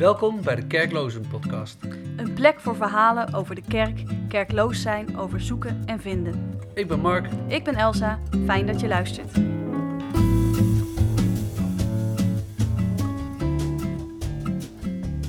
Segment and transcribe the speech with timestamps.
[0.00, 1.78] Welkom bij de Kerklozen Podcast.
[2.16, 6.58] Een plek voor verhalen over de kerk, kerkloos zijn, over zoeken en vinden.
[6.74, 7.28] Ik ben Mark.
[7.46, 9.36] Ik ben Elsa, fijn dat je luistert.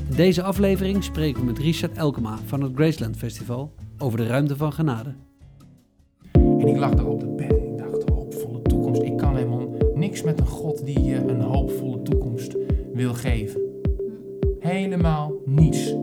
[0.07, 4.56] In deze aflevering spreken we met Richard Elkema van het Graceland Festival over de ruimte
[4.56, 5.14] van genade.
[6.32, 9.01] En ik lag daar op het bed en ik dacht, hoopvolle toekomst.
[9.01, 12.56] Ik kan helemaal niks met een God die je een hoopvolle toekomst
[12.93, 13.71] wil geven.
[14.61, 15.96] Helemaal niets.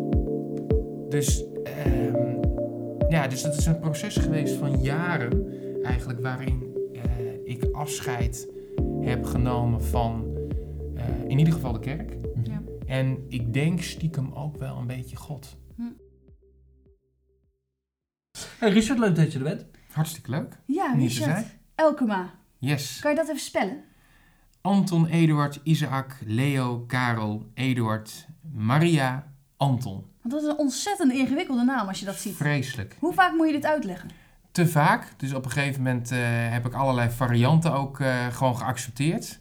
[1.09, 2.39] Dus, ehm,
[3.09, 5.47] ja, dus dat is een proces geweest van jaren
[5.83, 7.03] eigenlijk waarin eh,
[7.45, 8.53] ik afscheid
[9.01, 10.37] heb genomen van
[10.95, 12.17] eh, in ieder geval de kerk.
[12.43, 12.63] Ja.
[12.87, 15.57] En ik denk stiekem ook wel een beetje God.
[18.59, 19.67] Hey Richard, leuk dat je er bent.
[19.91, 20.61] Hartstikke leuk.
[20.67, 21.47] Ja, Richard.
[21.75, 22.35] Elkema.
[22.59, 22.99] Yes.
[23.01, 23.85] Kan je dat even spellen?
[24.61, 30.05] Anton, Eduard, Isaac, Leo, Karel, Eduard, Maria, Anton.
[30.23, 32.37] Want dat is een ontzettend ingewikkelde naam als je dat ziet.
[32.37, 32.97] Vreselijk.
[32.99, 34.11] Hoe vaak moet je dit uitleggen?
[34.51, 35.13] Te vaak.
[35.17, 36.19] Dus op een gegeven moment eh,
[36.51, 39.41] heb ik allerlei varianten ook eh, gewoon geaccepteerd.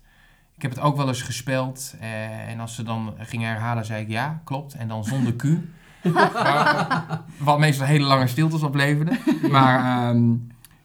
[0.56, 1.96] Ik heb het ook wel eens gespeld.
[2.00, 4.74] eh, en als ze dan gingen herhalen, zei ik ja, klopt.
[4.74, 5.44] En dan zonder Q.
[7.38, 9.20] Wat meestal hele lange stiltes opleverde.
[9.50, 10.34] Maar ehm,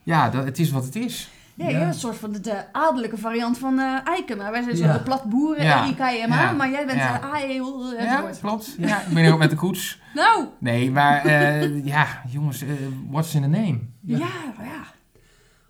[0.03, 1.31] ja, dat, het is wat het is.
[1.55, 1.79] Ja, je Ja.
[1.79, 4.51] bent een soort van de, de adellijke variant van eh Eikema.
[4.51, 4.93] Wij zijn zo Ja.
[4.93, 5.87] de platboeren, Ja.
[5.87, 6.53] IKMA, Ja.
[6.53, 7.19] maar jij bent Ja.
[7.19, 8.75] de AE Ja, klopt.
[8.79, 10.01] Ja, ik ben hier ook met de koets.
[10.15, 12.69] Nou, Nee, maar eh, ja, jongens, eh,
[13.11, 13.79] what's in the name?
[14.01, 14.85] ja, ja.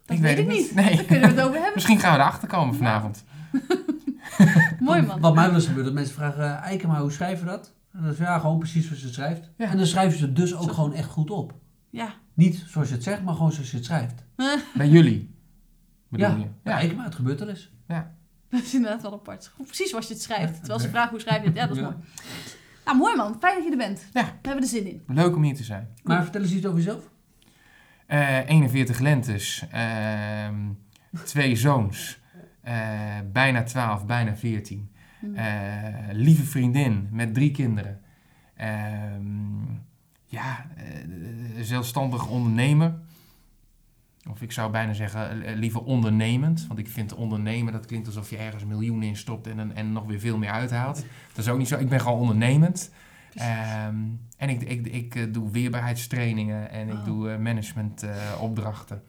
[0.06, 0.74] Dat Ik weet, weet ik het niet.
[0.74, 0.94] Nee.
[0.96, 1.72] Daar kunnen we het over hebben.
[1.74, 3.24] Misschien gaan we erachter komen vanavond.
[4.80, 5.20] Mooi man.
[5.20, 7.72] Wat mij wel eens gebeurt, dat mensen vragen, eh, Eikema, hoe schrijven we dat?
[7.92, 9.50] En dan is ja, gewoon precies zoals je het schrijft.
[9.56, 9.70] Ja.
[9.70, 11.52] En dan schrijven ze het dus ook gewoon echt goed op.
[11.90, 12.08] Ja.
[12.34, 14.24] Niet zoals je het zegt, maar gewoon zoals je het schrijft.
[14.74, 15.31] Bij jullie,
[16.18, 16.48] bedoel ja, je?
[16.64, 16.76] ja.
[16.78, 17.70] Eikema, het gebeurt wel eens.
[18.48, 19.52] Dat is inderdaad wel apart.
[19.66, 20.56] Precies zoals je het schrijft.
[20.58, 20.90] Terwijl ze Ja.
[20.92, 21.56] vragen hoe schrijf je het.
[21.56, 21.88] Ja, dat is Ja.
[21.88, 22.04] mooi.
[22.84, 23.36] Nou, mooi man.
[23.40, 24.06] Fijn dat je er bent.
[24.12, 24.22] Ja.
[24.24, 25.02] We hebben er zin in.
[25.06, 25.88] Leuk om hier te zijn.
[26.02, 27.10] Maar vertel eens iets over jezelf.
[28.06, 30.56] Eh 41 lentes, ehm,
[31.24, 32.20] twee zoons,
[32.60, 32.74] eh,
[33.32, 34.90] bijna 12, bijna 14.
[35.20, 35.34] Hm.
[35.34, 35.44] Eh,
[36.12, 38.00] lieve vriendin met drie kinderen.
[38.56, 39.64] Ehm,
[40.24, 40.66] ja,
[41.60, 42.94] zelfstandig ondernemer.
[44.30, 46.66] Of ik zou bijna zeggen, eh, liever ondernemend.
[46.66, 50.04] Want ik vind ondernemen, dat klinkt alsof je ergens miljoenen in stopt en, en, nog
[50.06, 51.04] weer veel meer uithaalt.
[51.34, 51.78] Dat is ook niet zo.
[51.78, 52.90] Ik ben gewoon ondernemend.
[53.34, 53.96] Ehm,
[54.36, 57.04] en ik, ik, ik eh, doe weerbaarheidstrainingen en ik Oh.
[57.04, 59.02] doe eh, managementopdrachten.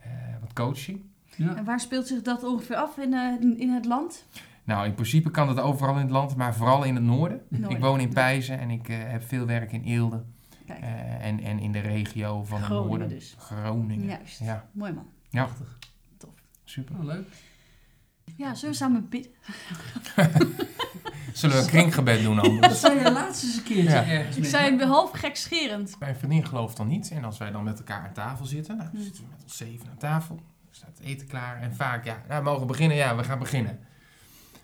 [0.00, 0.10] Eh,
[0.40, 1.00] wat coaching.
[1.36, 1.56] Ja.
[1.56, 4.24] En waar speelt zich dat ongeveer af in, eh, in het land?
[4.64, 7.40] Nou, in principe kan dat overal in het land, maar vooral in het noorden.
[7.48, 7.70] Noorden.
[7.70, 10.22] Ik woon in Pijzen en ik eh, heb veel werk in Eelde.
[10.66, 13.08] Eh, en, en in de regio van Groningen het noorden.
[13.18, 13.34] dus.
[13.38, 14.06] Groningen.
[14.06, 14.38] Juist.
[14.38, 15.06] Ja, Mooi man.
[15.30, 15.44] ja.
[15.44, 15.78] Prachtig.
[16.64, 16.96] super.
[16.98, 17.28] Oh, leuk.
[18.36, 19.32] Ja, zullen we samen bidden?
[21.32, 22.80] Zullen we een kringgebed doen Dat anders?
[22.80, 24.04] zei je laatst eens een keertje Ja.
[24.06, 24.50] ergens Ik mee.
[24.50, 25.96] zei het half gekscherend.
[25.98, 27.10] Mijn vriendin gelooft dan niet.
[27.10, 29.04] En als wij dan met elkaar aan tafel zitten, nou, dan Hm.
[29.06, 30.34] zitten we met ons zeven aan tafel.
[30.36, 31.60] Er staat het eten klaar.
[31.60, 32.96] En vaak, ja, nou, we mogen beginnen.
[32.96, 33.78] Ja, we gaan beginnen.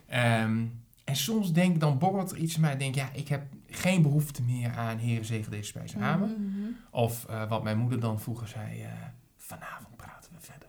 [0.07, 0.65] Ehm,
[1.05, 2.73] en soms denk ik, dan borrelt er iets in mij.
[2.73, 5.97] Ik denk, ja, ik heb geen behoefte meer aan Heer zegen deze spijs.
[5.97, 6.31] Amen.
[6.31, 6.71] Mhm.
[6.91, 8.89] Of eh, wat mijn moeder dan vroeger zei, eh,
[9.37, 10.69] vanavond praten we verder.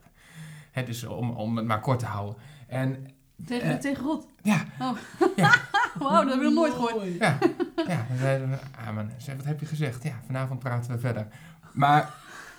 [0.72, 2.36] Hè, dus om, om het maar kort te houden.
[2.68, 3.06] En
[3.46, 3.78] Tegen, Eh.
[3.80, 4.28] tegen God.
[4.42, 4.98] ja, Oh.
[5.36, 5.56] Ja.
[6.00, 7.14] Wauw, dat heb ik nog nooit gehoord.
[7.20, 7.38] Ja,
[7.88, 8.58] ja, dan zeiden we,
[8.88, 9.12] amen.
[9.18, 10.04] Ze zei, wat heb je gezegd?
[10.04, 11.28] Ja, vanavond praten we verder.
[11.74, 12.14] Maar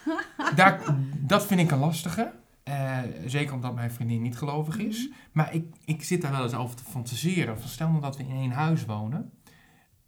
[0.54, 0.80] daar,
[1.19, 2.32] dat vind ik een lastige.
[2.62, 5.09] Eh, zeker omdat mijn vriendin niet gelovig is.
[5.32, 7.60] Maar ik, ik zit daar wel eens over te fantaseren.
[7.60, 9.30] Van stel nou dat we in één huis wonen.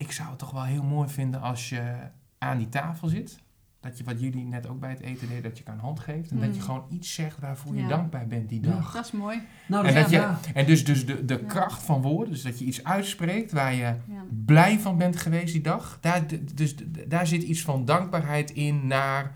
[0.05, 1.95] Ik zou het toch wel heel mooi vinden als je
[2.39, 3.39] aan die tafel zit.
[3.81, 6.01] Dat je wat jullie net ook bij het eten deden, dat je elkaar een hand
[6.01, 6.31] geeft.
[6.31, 6.67] En dat je Mm.
[6.67, 7.89] gewoon iets zegt waarvoor je Ja.
[7.89, 8.71] dankbaar bent die Ja.
[8.71, 8.93] dag.
[8.93, 9.39] Dat is mooi.
[9.69, 10.39] Nou, En dat je- ja.
[10.55, 11.47] En dus, dus de, de Ja.
[11.47, 13.97] kracht van woorden, dus dat je iets uitspreekt waar je Ja.
[14.45, 15.99] blij van bent geweest die dag.
[16.01, 16.75] Daar, dus
[17.09, 19.33] daar zit iets van dankbaarheid in naar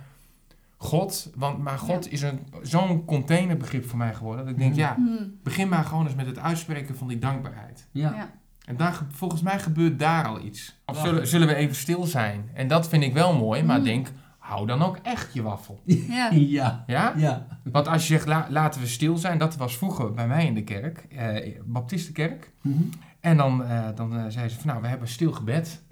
[0.77, 1.31] God.
[1.37, 4.45] Want, maar God is een, zo'n containerbegrip voor mij geworden.
[4.45, 4.81] Dat ik denk, Mhm.
[4.81, 4.97] ja,
[5.43, 7.87] begin maar gewoon eens met het uitspreken van die dankbaarheid.
[7.91, 8.31] Ja.
[8.69, 10.81] En daar, ge- volgens mij gebeurt daar al iets.
[10.87, 12.51] Of zullen, zullen we even stil zijn?
[12.55, 13.85] En dat vind ik wel mooi, maar Mhm.
[13.87, 15.81] denk, hou dan ook echt je waffel.
[15.87, 16.31] Ja.
[16.31, 16.85] Ja.
[16.87, 17.13] Ja?
[17.17, 17.47] Ja.
[17.65, 20.55] Want als je zegt, la- laten we stil zijn, dat was vroeger bij mij in
[20.55, 22.53] de kerk, eh, Baptistenkerk.
[22.61, 22.83] Mhm.
[23.21, 25.83] En dan, eh, dan eh, zei ze van, nou, we hebben stil gebed.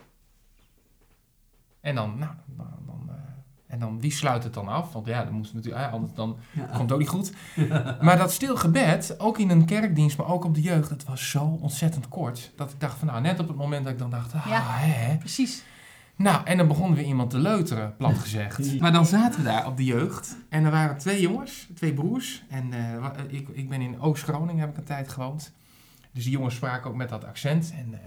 [1.80, 2.30] En dan, nou,
[3.66, 4.92] en dan, wie sluit het dan af?
[4.92, 6.62] Want ja, dan moest natuurlijk, eh, anders dan Ja.
[6.62, 7.32] komt het ook niet goed.
[8.06, 11.30] Maar dat stil gebed, ook in een kerkdienst, maar ook op de jeugd, dat was
[11.30, 12.52] zo ontzettend kort.
[12.56, 14.62] Dat ik dacht van, nou, net op het moment dat ik dan dacht, ah, Ja.
[14.64, 15.16] hè.
[15.16, 15.64] Precies.
[16.16, 18.80] Nou, en dan begonnen we iemand te leuteren, plat gezegd.
[18.80, 20.36] Maar dan zaten we daar op de jeugd.
[20.48, 22.44] En er waren twee jongens, twee broers.
[22.48, 25.52] En eh, wa- ik, ik ben in Oost-Groningen, heb ik een tijd gewoond.
[26.12, 27.72] Dus die jongens spraken ook met dat accent.
[27.78, 28.00] En eh,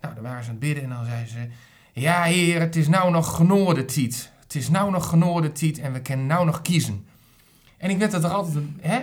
[0.00, 1.48] Nou, dan waren ze aan het bidden en dan zei ze...
[1.92, 4.32] Ja, heer, het is nou nog genoorde tijd.
[4.52, 7.04] Het is nou nog genoorde tijd en we kunnen nou nog kiezen.
[7.76, 8.56] En ik werd er altijd...
[8.56, 8.98] een- Hè?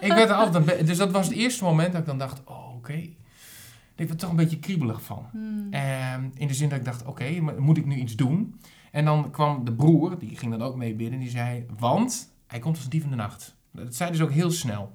[0.00, 0.78] Ik werd er altijd...
[0.80, 2.42] een Dus dat was het eerste moment dat ik dan dacht...
[2.44, 2.92] Oh, oké.
[2.92, 3.14] Ik
[3.96, 5.26] werd er toch een beetje kriebelig van.
[5.30, 5.66] Hmm.
[5.70, 8.60] Ehm, in de zin dat ik dacht, oké, moet ik nu iets doen?
[8.90, 12.58] En dan kwam de broer, die ging dan ook mee bidden, die zei, want hij
[12.58, 13.56] komt als een dief in de nacht.
[13.70, 14.92] Dat zei dus ook heel snel,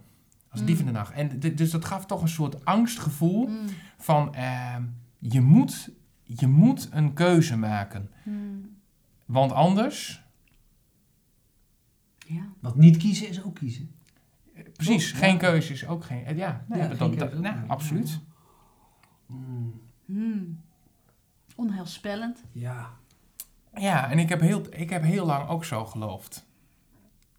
[0.49, 1.11] als een dief in de nacht.
[1.13, 3.57] En dus dat gaf toch een soort angstgevoel Hmm.
[3.97, 4.83] van, ehm,
[5.19, 5.89] je, moet,
[6.23, 8.09] je moet een keuze maken.
[8.23, 8.77] Hmm.
[9.29, 10.23] Want anders,
[12.27, 12.43] Ja.
[12.59, 13.91] Want niet kiezen is ook kiezen.
[14.73, 16.65] precies, geen keuze is ook geen, ja,
[16.97, 18.19] dat, dat- nou, absoluut.
[20.05, 20.61] Mm.
[21.55, 22.43] Onheilspellend.
[22.51, 22.89] Ja.
[23.75, 26.45] Ja, en ik heb, heel, ik heb heel lang ook zo geloofd.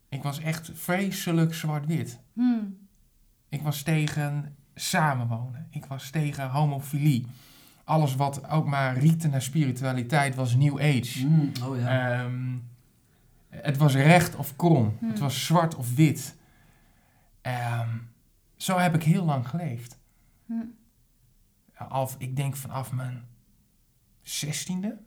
[0.08, 2.20] Ik was echt vreselijk zwart-wit.
[2.32, 2.88] Hmm.
[3.48, 5.66] Ik was tegen samenwonen.
[5.70, 7.26] Ik was tegen homofilie.
[7.90, 11.26] Alles wat ook maar riekte naar spiritualiteit was New Age.
[11.26, 12.12] Mm, oh ja.
[12.12, 12.56] Ehm,
[13.48, 14.96] het was recht of krom.
[14.98, 15.08] Hmm.
[15.08, 16.36] Het was zwart of wit.
[17.40, 17.88] Ehm,
[18.56, 19.98] zo heb ik heel lang geleefd.
[20.46, 20.74] Hmm.
[21.74, 23.24] Af, ik denk vanaf mijn
[24.22, 24.98] zestiende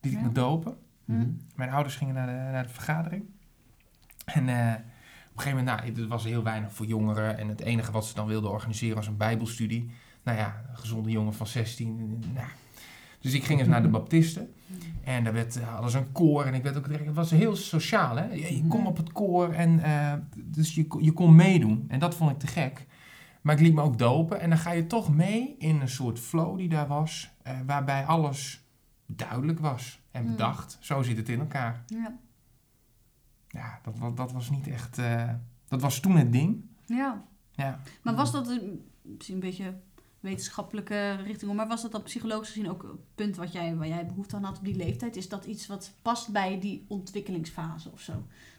[0.00, 0.76] liet ik me dopen.
[1.04, 1.28] Mhm.
[1.54, 3.24] Mijn ouders gingen naar de, naar de vergadering.
[4.24, 7.38] En eh, op een gegeven moment, nou, het was heel weinig voor jongeren.
[7.38, 9.90] En het enige wat ze dan wilden organiseren was een bijbelstudie.
[10.26, 11.96] Nou ja, een gezonde jongen van 16.
[12.34, 12.46] Nou.
[13.20, 14.54] Dus ik ging eens naar de baptisten.
[15.04, 16.44] En daar werd, eh, ze een koor.
[16.44, 18.16] En ik werd ook direct, het was heel sociaal.
[18.16, 18.24] Hè?
[18.32, 20.12] Je, je kom op het koor en eh,
[20.44, 21.84] dus je, kon- je kon meedoen.
[21.88, 22.86] En dat vond ik te gek.
[23.42, 24.40] Maar ik liet me ook dopen.
[24.40, 27.30] En dan ga je toch mee in een soort flow die daar was.
[27.42, 28.64] eh, waarbij alles
[29.06, 30.30] duidelijk was en Hmm.
[30.30, 30.76] bedacht.
[30.80, 31.84] Zo zit het in elkaar.
[31.86, 32.16] Ja.
[33.48, 35.00] Ja, dat, dat was niet echt...
[35.68, 36.64] dat was toen het ding.
[36.86, 37.24] ja.
[37.52, 37.80] Ja.
[38.02, 39.74] Maar was dat een, misschien een beetje
[40.20, 44.06] wetenschappelijke richting, maar was dat dan psychologisch gezien ook een punt wat jij, waar jij
[44.06, 45.16] behoefte aan had op die leeftijd?
[45.16, 48.12] Is dat iets wat past bij die ontwikkelingsfase of zo?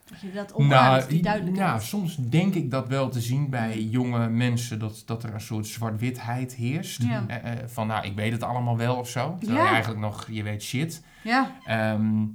[0.10, 1.70] Dat je dat omarmt, die duidelijkheid?
[1.70, 5.42] nou, soms denk ik dat wel te zien bij jonge mensen, dat, dat er een
[5.42, 7.04] soort zwart-witheid heerst.
[7.04, 7.24] Ja.
[7.28, 9.36] Eh, eh, van, nou, ik weet het allemaal wel of zo.
[9.40, 9.66] Terwijl Ja.
[9.66, 11.04] je eigenlijk nog, je weet shit.
[11.24, 11.52] Ja.
[11.66, 12.26] Ehm,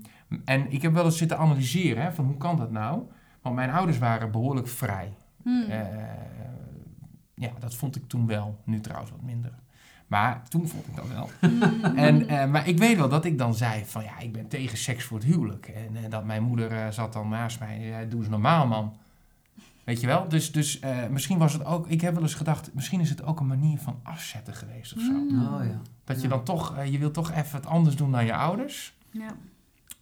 [0.45, 3.03] en ik heb wel eens zitten analyseren, hè, van hoe kan dat nou?
[3.43, 5.13] Want mijn ouders waren behoorlijk vrij.
[5.43, 5.65] Hmm.
[5.69, 5.79] Eh,
[7.35, 8.61] ja, dat vond ik toen wel.
[8.65, 9.53] Nu trouwens wat minder.
[10.07, 11.31] Maar toen vond ik dat wel.
[11.41, 11.63] Hmm.
[12.07, 14.79] En, eh, maar ik weet wel dat ik dan zei van ja, ik ben tegen
[14.79, 15.67] seks voor het huwelijk.
[15.69, 17.81] En eh, dat mijn moeder eh, zat dan naast mij.
[17.81, 18.97] Ja, doe eens normaal man.
[19.85, 20.29] Weet je wel?
[20.29, 23.25] Dus, dus eh, misschien was het ook, ik heb wel eens gedacht, misschien is het
[23.25, 25.13] ook een manier van afzetten geweest of zo.
[25.13, 25.55] Hmm.
[25.55, 25.81] Oh ja.
[26.05, 26.29] Dat je Ja.
[26.29, 28.95] dan toch, je wilt toch even wat anders doen dan je ouders.
[29.11, 29.35] Ja.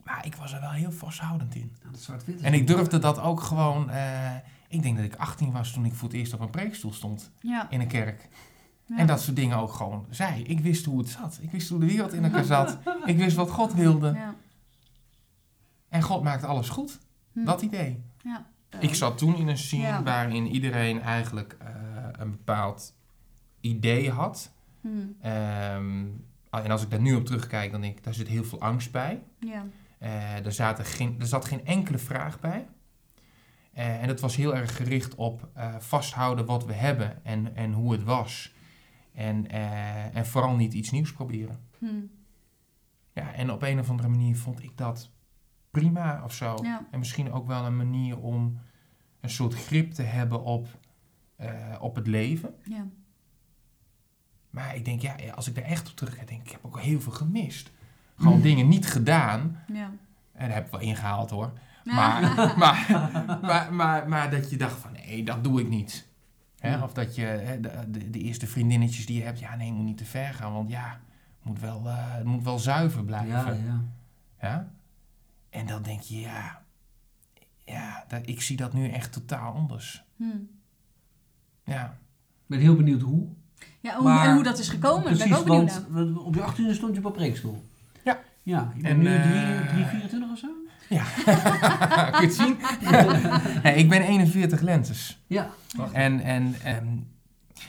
[0.04, 1.72] Maar ik was er wel heel vasthoudend in.
[1.82, 1.96] Nou,
[2.26, 4.30] dat En ik durfde dat ook gewoon, eh,
[4.70, 7.30] ik denk dat ik 18 was toen ik voor het eerst op een preekstoel stond
[7.40, 7.70] Ja.
[7.70, 8.28] in een kerk.
[8.84, 8.96] Ja.
[8.96, 10.42] En dat soort dingen ook gewoon zei.
[10.42, 11.38] Ik wist hoe het zat.
[11.42, 12.78] Ik wist hoe de wereld in elkaar zat.
[13.04, 14.12] Ik wist wat God wilde.
[14.12, 14.34] Ja.
[15.88, 16.98] En God maakt alles goed.
[17.32, 17.44] Hmm.
[17.44, 18.02] Dat idee.
[18.22, 18.46] Ja.
[18.78, 21.68] Ik zat toen in een scene waarin iedereen eigenlijk eh,
[22.12, 22.94] een bepaald
[23.60, 24.52] idee had.
[24.80, 25.16] Hmm.
[25.20, 26.06] Ehm,
[26.50, 28.92] en als ik daar nu op terugkijk, dan denk ik, daar zit heel veel angst
[28.92, 29.22] bij.
[29.38, 29.64] Ja.
[29.98, 32.66] Eh, er, zaten geen, er zat geen enkele vraag bij.
[33.80, 37.72] Eh, en het was heel erg gericht op eh, vasthouden wat we hebben en, en
[37.72, 38.54] hoe het was.
[39.14, 41.60] En, eh, en vooral niet iets nieuws proberen.
[41.78, 42.10] Hmm.
[43.12, 45.10] Ja, en op een of andere manier vond ik dat
[45.70, 46.58] prima of zo.
[46.62, 46.86] Ja.
[46.90, 48.60] En misschien ook wel een manier om
[49.20, 50.68] een soort grip te hebben op,
[51.80, 52.54] op het leven.
[52.64, 52.86] Ja.
[54.50, 56.80] Maar ik denk, ja, als ik daar echt op terugkijk, denk ik, ik heb ook
[56.80, 57.70] heel veel gemist.
[58.16, 59.64] Gewoon dingen niet gedaan.
[59.72, 59.92] Ja.
[60.32, 61.52] En daar heb ik wel ingehaald hoor.
[61.94, 62.86] Maar, maar,
[63.42, 66.08] maar, maar, maar dat je dacht van, nee, dat doe ik niet.
[66.58, 66.82] Hè?
[66.82, 69.84] Of dat je hè, de, de, de eerste vriendinnetjes die je hebt, ja, nee, moet
[69.84, 70.52] niet te ver gaan.
[70.52, 70.88] Want ja,
[71.36, 73.28] het moet wel, eh, het moet wel zuiver blijven.
[73.28, 73.80] Ja, ja.
[74.40, 74.70] Ja?
[75.50, 76.62] En dan denk je, ja,
[77.64, 80.04] ja dat, ik zie dat nu echt totaal anders.
[80.16, 80.48] Hmm.
[81.64, 81.84] Ja,
[82.40, 83.26] Ik ben heel benieuwd hoe.
[83.80, 85.46] Ja, hoe, Maar- en hoe dat is gekomen, daar ben ik Precies, ook
[85.88, 86.22] benieuwd naar.
[86.24, 87.64] op je 18e stond je op een preekstoel.
[88.04, 88.18] Ja.
[88.42, 90.48] Ja, je bent En, nu eh, 3, 24 of zo?
[90.90, 91.04] Ja.
[92.10, 92.56] kun je het zien?
[93.62, 95.22] nee, ik ben 41 lentes.
[95.26, 95.50] Ja.
[95.92, 96.86] En, en ehm,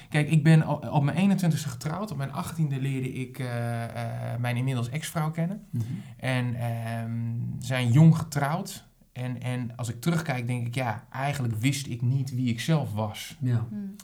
[0.10, 2.12] kijk, ik ben op, mijn 21ste getrouwd.
[2.12, 5.68] Op mijn 18e leerde ik eh, eh, mijn inmiddels ex-vrouw kennen.
[5.70, 5.84] Mhm.
[6.18, 7.12] En ehm,
[7.60, 8.90] zijn jong getrouwd.
[9.13, 12.94] En, en als ik terugkijk, denk ik, ja, eigenlijk wist ik niet wie ik zelf
[12.94, 13.38] was.
[13.40, 13.66] Ja.
[13.70, 13.96] Hmm.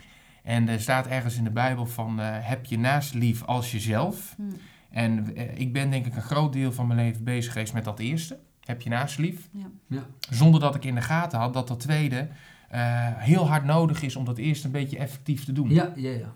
[0.43, 4.33] En er staat ergens in de Bijbel van, eh, heb je naast lief als jezelf.
[4.36, 4.53] Hmm.
[4.89, 8.00] En ik ben denk ik een groot deel van mijn leven bezig geweest met dat
[8.00, 8.39] eerste.
[8.67, 9.50] Heb je naast lief.
[9.51, 9.69] Ja.
[9.88, 10.05] Ja.
[10.29, 12.27] Zonder dat ik in de gaten had dat dat tweede
[12.69, 12.79] eh,
[13.15, 15.69] heel hard nodig is om dat eerste een beetje effectief te doen.
[15.69, 16.33] Ja, ja, ja.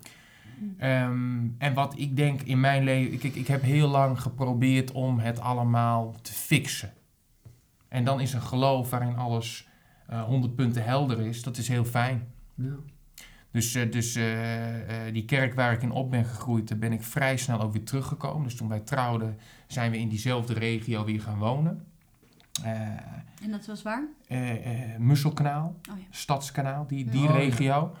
[0.78, 4.92] Ehm, en wat ik denk in mijn leven, ik, ik, ik heb heel lang geprobeerd
[4.92, 6.92] om het allemaal te fixen.
[7.88, 9.68] En dan is een geloof waarin alles
[10.06, 12.28] eh 100 punten helder is, dat is heel fijn.
[12.54, 12.74] Ja.
[13.52, 16.92] Dus, eh, dus eh, eh, die kerk waar ik in op ben gegroeid, daar ben
[16.92, 18.42] ik vrij snel ook weer teruggekomen.
[18.42, 21.86] Dus toen wij trouwden, zijn we in diezelfde regio weer gaan wonen.
[22.64, 22.80] Eh,
[23.42, 24.02] En dat was waar?
[24.28, 26.04] eh, eh, Musselkanaal, Oh ja.
[26.10, 27.32] Stadskanaal, die, die Oh, ja.
[27.36, 27.94] regio.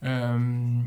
[0.00, 0.80] Ehm,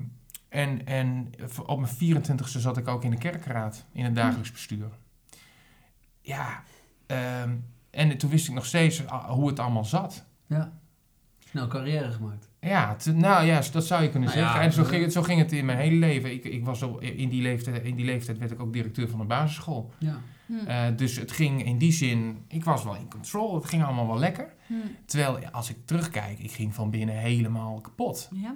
[0.49, 1.29] en, en
[1.65, 4.89] op mijn 24ste zat ik ook in de kerkraad, in het dagelijks bestuur.
[6.21, 6.63] Ja,
[7.05, 7.55] ehm,
[7.89, 10.25] en toen wist ik nog steeds ah, hoe het allemaal zat.
[10.47, 10.77] ja.
[11.49, 12.49] Snel carrière gemaakt.
[12.59, 14.59] Ja, nou ja, dat zou je kunnen Nou zeggen.
[14.59, 16.31] ja, en zo ging, het, zo ging het in mijn hele leven.
[16.31, 19.25] Ik, ik was in, die leeftijd, in die leeftijd werd ik ook directeur van de
[19.25, 19.93] basisschool.
[19.97, 20.17] Ja.
[20.49, 20.67] Hm.
[20.67, 23.55] Eh, dus het ging in die zin, ik was wel in control.
[23.55, 24.53] Het ging allemaal wel lekker.
[24.67, 24.73] Hm.
[25.05, 28.29] Terwijl als ik terugkijk, ik ging van binnen helemaal kapot.
[28.33, 28.55] Ja.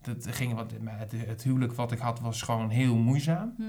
[0.00, 3.54] Dat ging wat, het, het huwelijk wat ik had was gewoon heel moeizaam.
[3.56, 3.62] Hm.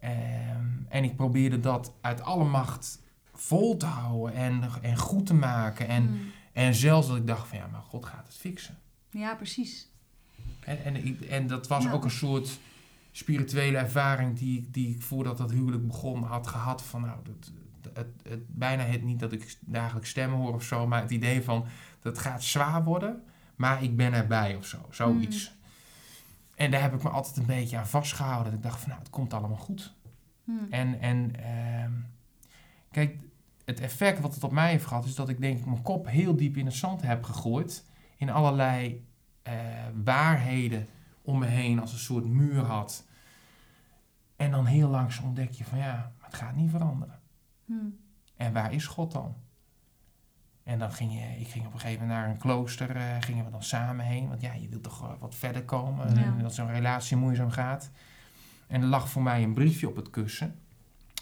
[0.00, 3.02] Ehm, en ik probeerde dat uit alle macht
[3.34, 5.88] vol te houden en, en goed te maken.
[5.88, 6.18] En,
[6.52, 8.78] en zelfs dat ik dacht van ja, maar God gaat het fixen.
[9.10, 9.88] Ja, precies.
[10.60, 11.92] En, en, en dat was Ja.
[11.92, 12.58] ook een soort
[13.16, 16.82] spirituele ervaring die, ik- die ik voordat dat huwelijk begon had gehad.
[16.82, 17.52] Van nou, dat,
[17.94, 21.42] het, het, bijna het niet dat ik dagelijks stemmen hoor of zo, maar het idee
[21.42, 21.66] van
[22.00, 23.22] dat gaat zwaar worden,
[23.56, 25.54] maar ik ben erbij of zo, zoiets.
[26.54, 28.44] En daar heb ik me altijd een beetje aan vastgehouden.
[28.44, 29.94] Dat ik dacht van nou, het komt allemaal goed.
[30.44, 30.50] Hm.
[30.70, 31.92] En, en ehm,
[32.90, 33.16] kijk,
[33.64, 36.06] het effect wat het op mij heeft gehad, is dat ik denk ik mijn kop
[36.08, 37.84] heel diep in het zand heb gegooid.
[38.16, 39.06] In allerlei
[39.42, 39.54] eh,
[40.04, 40.86] waarheden
[41.22, 43.05] om me heen als een soort muur had.
[44.36, 47.20] En dan heel langzaam ontdek je van ja, het gaat niet veranderen.
[47.64, 47.74] Hm.
[48.36, 49.34] En waar is God dan?
[50.62, 53.44] En dan ging je, ik ging op een gegeven moment naar een klooster, eh, gingen
[53.44, 54.28] we dan samen heen.
[54.28, 56.22] Want ja, je wilt toch eh, wat verder komen, Ja.
[56.22, 57.90] en dat zo'n relatie moeizaam gaat.
[58.66, 60.54] En er lag voor mij een briefje op het kussen.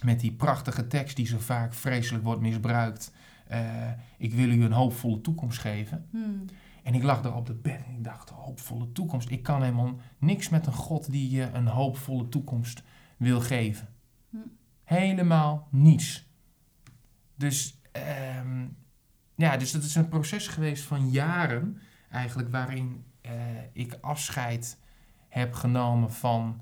[0.02, 3.12] Met die prachtige tekst die zo vaak vreselijk wordt misbruikt.
[3.46, 6.06] Eh, ik wil u een hoopvolle toekomst geven.
[6.10, 6.18] Hm.
[6.82, 9.30] En ik lag daar op de bed en ik dacht, hoopvolle toekomst.
[9.30, 12.82] Ik kan helemaal niks met een God die je een hoopvolle toekomst
[13.16, 13.88] wil geven.
[14.30, 14.36] Hm.
[14.84, 16.28] Helemaal niets.
[17.34, 18.66] Dus, ehm,
[19.34, 21.78] ja, dus dat is een proces geweest van jaren
[22.10, 23.32] eigenlijk waarin eh,
[23.72, 24.80] ik afscheid
[25.28, 26.60] heb genomen van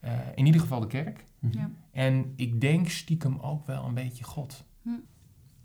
[0.00, 1.24] eh, in ieder geval de kerk.
[1.50, 1.70] Ja.
[1.90, 4.64] En ik denk stiekem ook wel een beetje God.
[4.82, 4.88] Hm.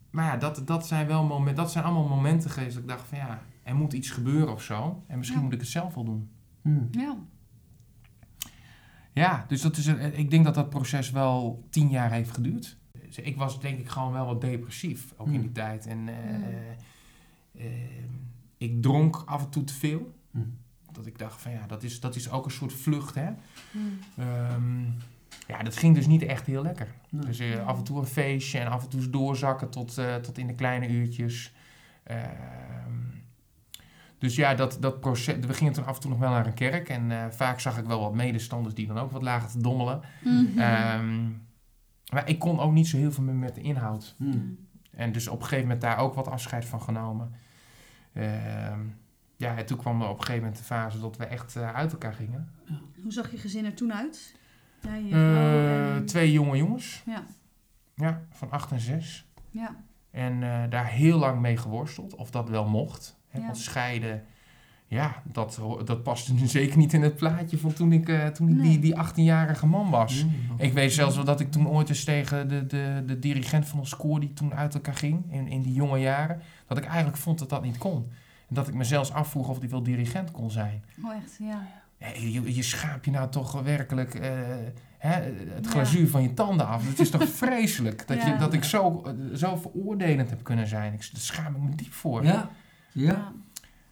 [0.09, 3.07] Maar ja, dat, dat, zijn wel momenten, dat zijn allemaal momenten geweest dat ik dacht
[3.07, 5.03] van ja, er moet iets gebeuren of zo.
[5.07, 5.45] En misschien Ja.
[5.45, 6.29] moet ik het zelf wel doen.
[6.61, 6.85] Hm.
[6.91, 7.17] Ja.
[9.17, 12.77] Ja, dus dat is een, ik denk dat dat proces wel tien jaar heeft geduurd.
[13.05, 15.41] Dus ik was denk ik gewoon wel wat depressief, ook in Hmm.
[15.41, 15.85] die tijd.
[15.85, 16.43] En eh, Hmm.
[17.57, 17.65] eh,
[18.57, 20.13] ik dronk af en toe te veel.
[20.31, 20.39] Hm.
[20.91, 23.29] Dat ik dacht van ja, dat is, dat is ook een soort vlucht hè.
[23.71, 23.77] Hm.
[24.21, 24.81] Ehm,
[25.47, 26.87] ja, dat ging dus niet echt heel lekker.
[27.09, 27.25] Nee.
[27.25, 30.37] Dus eh, af en toe een feestje en af en toe doorzakken tot, eh, tot
[30.37, 31.53] in de kleine uurtjes.
[34.17, 35.45] Dus ja, dat, dat proces.
[35.45, 36.89] We gingen toen af en toe nog wel naar een kerk.
[36.89, 40.01] En eh, vaak zag ik wel wat medestanders die dan ook wat lagen te dommelen.
[40.23, 40.59] Mhm.
[40.59, 41.29] Ehm,
[42.13, 44.15] maar ik kon ook niet zo heel veel meer met de inhoud.
[44.17, 44.37] Hm.
[44.91, 47.31] En dus op een gegeven moment daar ook wat afscheid van genomen.
[48.13, 48.79] Ehm,
[49.35, 51.73] ja, en toen kwam er op een gegeven moment de fase dat we echt eh,
[51.73, 52.51] uit elkaar gingen.
[53.01, 54.35] Hoe zag je gezin er toen uit?
[54.81, 57.03] Jij, Eh, en- twee jonge jongens.
[57.05, 57.23] Ja.
[57.95, 59.25] Ja, van acht en zes.
[59.49, 59.75] Ja.
[60.11, 63.15] En eh, daar heel lang mee geworsteld, of dat wel mocht.
[63.37, 63.51] Hè, Ja.
[63.51, 64.23] Want scheiden,
[64.87, 68.49] ja, dat, dat paste nu zeker niet in het plaatje van toen ik, eh, toen
[68.49, 68.69] ik Nee.
[68.69, 70.21] die, die 18-jarige man was.
[70.57, 70.61] Hm.
[70.63, 73.79] Ik weet zelfs wel dat ik toen ooit eens tegen de, de, de dirigent van
[73.79, 77.17] ons koor, die toen uit elkaar ging, in, in die jonge jaren, dat ik eigenlijk
[77.17, 77.95] vond dat dat niet kon.
[78.49, 80.83] En dat ik me zelfs afvroeg of die wel dirigent kon zijn.
[81.05, 81.67] Oh, echt, ja.
[81.99, 84.29] Ja, je, je schaapt je nou toch werkelijk eh,
[84.97, 85.09] hè,
[85.53, 85.69] het Ja.
[85.69, 86.87] glazuur van je tanden af.
[86.89, 90.93] Het is toch vreselijk dat, je, dat ik zo, eh, zo veroordelend heb kunnen zijn.
[90.93, 92.23] Ik, daar schaam ik me diep voor.
[92.23, 92.49] Ja.
[92.91, 93.31] Ja.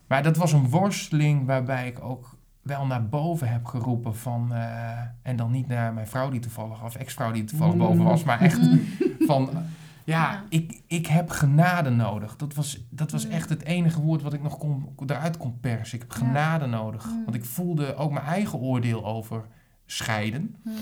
[0.08, 4.54] Maar dat was een worsteling waarbij ik ook wel naar boven heb geroepen van...
[4.54, 7.80] eh, en dan niet naar mijn vrouw die toevallig, of ex-vrouw die toevallig Mm.
[7.80, 8.78] boven was, maar echt Hm.
[9.30, 9.50] van...
[9.54, 10.44] ja, Ja.
[10.50, 12.36] Ik, ik heb genade nodig.
[12.36, 13.32] Dat was, dat was Mm.
[13.32, 15.96] echt het enige woord wat ik nog kon, eruit kon persen.
[15.96, 16.26] Ik heb Ja.
[16.28, 17.06] genade nodig.
[17.06, 17.24] Mm.
[17.24, 19.46] Want ik voelde ook mijn eigen oordeel over
[19.86, 20.56] scheiden.
[20.64, 20.74] Mhm.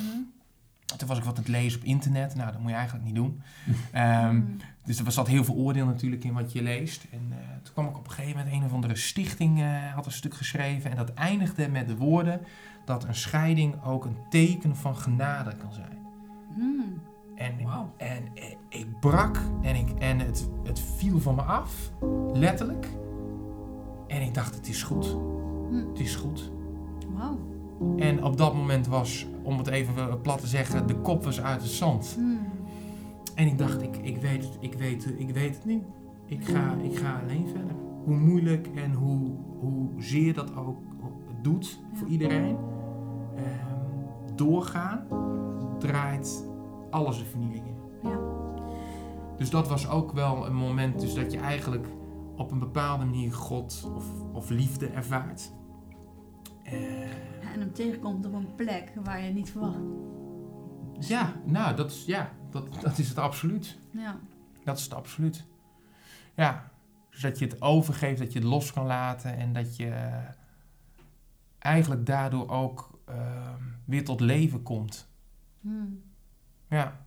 [0.98, 2.36] Toen was ik wat aan het lezen op internet.
[2.36, 3.42] Nou, dat moet je eigenlijk niet doen.
[3.92, 4.42] Ehm, Hm.
[4.84, 7.06] Dus er zat heel veel oordeel natuurlijk in wat je leest.
[7.12, 10.06] En eh, toen kwam ik op een gegeven moment, een of andere stichting eh, had
[10.06, 10.92] een stuk geschreven.
[10.92, 12.42] En dat eindigde met de woorden
[12.86, 15.98] dat een scheiding ook een teken van genade kan zijn.
[16.56, 16.62] Hm.
[17.36, 17.54] En,
[17.98, 21.92] en eh, ik brak en, ik, en het, het viel van me af,
[22.34, 22.88] letterlijk.
[24.08, 25.18] En ik dacht, het is goed.
[25.70, 25.88] Hm.
[25.90, 26.52] Het is goed.
[27.98, 31.62] En op dat moment was, om het even plat te zeggen, de kop was uit
[31.62, 32.14] het zand.
[32.16, 32.53] Hmm.
[33.36, 35.84] En ik dacht, ik, ik, weet, het, ik, weet, het, ik weet het niet.
[36.26, 37.76] Ik ga, ik ga alleen verder.
[38.04, 40.78] Hoe moeilijk en hoe, hoe zeer dat ook
[41.42, 42.58] doet voor iedereen.
[43.36, 45.08] ehm, doorgaan
[45.80, 46.48] draait
[46.90, 48.10] alles de vernieling in.
[48.10, 48.20] Ja.
[49.38, 51.88] Dus dat was ook wel een moment dus dat je eigenlijk
[52.38, 55.52] op een bepaalde manier God of, of liefde ervaart.
[56.64, 59.84] En hem tegenkomt op een plek waar je niet verwacht.
[61.00, 63.78] Ja, nou, dat is, ja, dat, dat is het absoluut.
[63.92, 64.20] Ja.
[64.64, 65.46] Dat is het absoluut.
[66.36, 66.72] Ja,
[67.10, 70.22] dus dat je het overgeeft, dat je het los kan laten en dat je
[71.60, 75.08] eigenlijk daardoor ook ehm, weer tot leven komt.
[75.62, 76.04] Hmm.
[76.70, 77.06] Ja.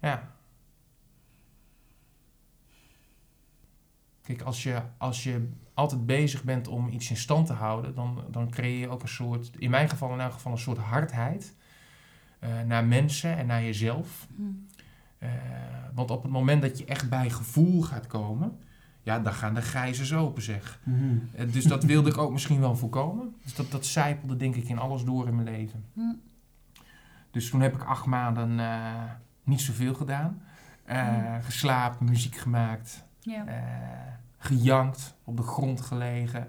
[0.00, 0.32] Ja.
[4.22, 8.24] Kijk, als je, als je altijd bezig bent om iets in stand te houden, dan,
[8.30, 11.56] dan creëer je ook een soort, in mijn geval in elk geval, een soort hardheid
[12.44, 14.26] eh, naar mensen en naar jezelf.
[14.36, 14.66] Hmm.
[15.18, 15.30] Eh,
[15.94, 18.58] want op het moment dat je echt bij gevoel gaat komen,
[19.02, 20.80] ja, dan gaan de gijzers open, zeg.
[20.82, 21.16] Mhm.
[21.34, 23.34] Eh, dus dat wilde ik ook misschien wel voorkomen.
[23.42, 25.84] Dus dat, dat zijpelde denk ik in alles door in mijn leven.
[25.92, 26.20] Hmm.
[27.30, 29.02] Dus toen heb ik acht maanden eh,
[29.44, 30.42] niet zoveel gedaan.
[30.84, 31.42] Eh, Hmm.
[31.42, 33.46] Geslapen, muziek gemaakt, Ja.
[33.46, 33.56] eh,
[34.38, 36.48] gejankt, op de grond gelegen.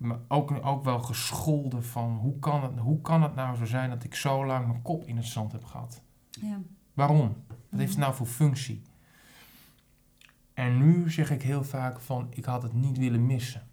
[0.00, 3.90] Maar ook, ook wel gescholden van hoe kan, het, hoe kan het nou zo zijn
[3.90, 6.02] dat ik zo lang mijn kop in het zand heb gehad?
[6.30, 6.60] Ja.
[6.94, 7.36] Waarom?
[7.46, 8.82] Wat heeft het nou voor functie?
[10.54, 13.68] En nu zeg ik heel vaak van, ik had het niet willen missen.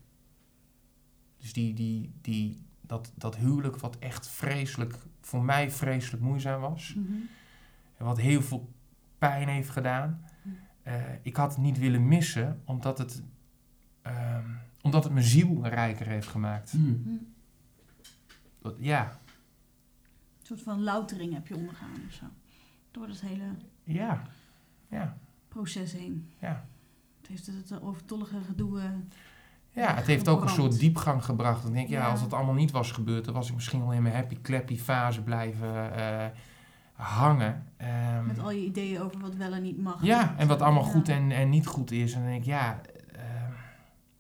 [1.38, 6.94] Dus die, die, die, dat, dat huwelijk wat echt vreselijk, voor mij vreselijk moeizaam was.
[6.96, 7.14] Mhm.
[7.98, 8.70] En wat heel veel
[9.18, 10.22] pijn heeft gedaan.
[10.84, 13.24] Eh, ik had het niet willen missen, omdat het,
[14.02, 14.50] ehm,
[14.88, 16.74] omdat het mijn ziel rijker heeft gemaakt.
[16.74, 16.86] Mhm.
[17.04, 17.34] Hmm.
[18.62, 19.20] Dat- ja,
[20.40, 22.26] Een soort van loutering heb je ondergaan of zo.
[22.92, 23.44] Door dat hele
[23.84, 24.22] ja,
[24.90, 26.30] ja, proces heen.
[26.40, 26.66] ja.
[27.18, 28.80] Het heeft het overtollige gedoe.
[28.80, 28.90] eh,
[29.72, 31.64] Ja, het heeft ook een soort diepgang gebracht.
[31.64, 32.10] Dan denk ik, ja, Ja.
[32.12, 34.78] als het allemaal niet was gebeurd, dan was ik misschien wel in mijn happy clappy
[34.78, 36.26] fase blijven eh,
[36.94, 37.66] hangen.
[37.78, 40.04] Ehm, Met al je ideeën over wat wel en niet mag.
[40.04, 40.90] ja, en wat allemaal Ja.
[40.90, 42.14] goed en, en niet goed is.
[42.14, 42.97] En dan denk ik, ja, ehm,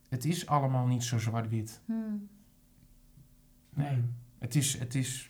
[0.10, 1.82] het is allemaal niet zo zwart-wit.
[1.86, 2.28] Hmm.
[3.74, 4.04] Nee,
[4.39, 5.30] het is, het, is,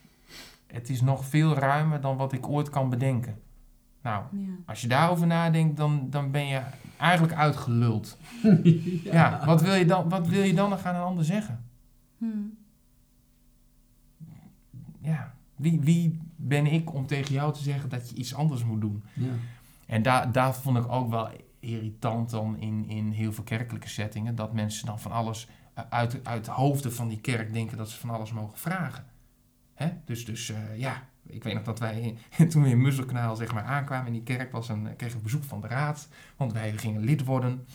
[0.67, 3.41] het is nog veel ruimer dan wat ik ooit kan bedenken.
[4.01, 4.49] Nou, Ja.
[4.65, 6.61] als je daarover nadenkt, dan, dan ben je
[6.97, 8.17] eigenlijk uitgeluld.
[9.03, 11.65] Ja, wat, wil je dan, wat wil je dan nog aan een ander zeggen?
[12.17, 12.57] Hmm.
[15.01, 18.81] ja, wie, wie ben ik om tegen jou te zeggen dat je iets anders moet
[18.81, 19.03] doen?
[19.13, 19.31] Ja.
[19.85, 24.35] En daar, daar vond ik ook wel irritant dan in, in heel veel kerkelijke settingen.
[24.35, 27.97] Dat mensen dan van alles eh, uit, uit hoofden van die kerk denken dat ze
[27.97, 29.05] van alles mogen vragen.
[29.73, 29.89] Hè?
[30.05, 32.17] Dus, dus eh, ja, ik weet nog dat wij
[32.49, 35.43] toen we in Musselkanaal zeg maar, aankwamen in die kerk, was een, kregen we bezoek
[35.43, 36.07] van de raad.
[36.35, 37.65] Want wij gingen lid worden.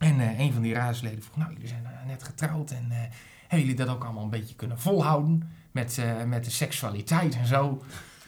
[0.00, 2.98] En eh, een van die raadsleden vroeg, nou jullie zijn eh, net getrouwd en eh,
[3.40, 5.50] hebben jullie dat ook allemaal een beetje kunnen volhouden?
[5.70, 7.82] Met, eh, met de seksualiteit en zo.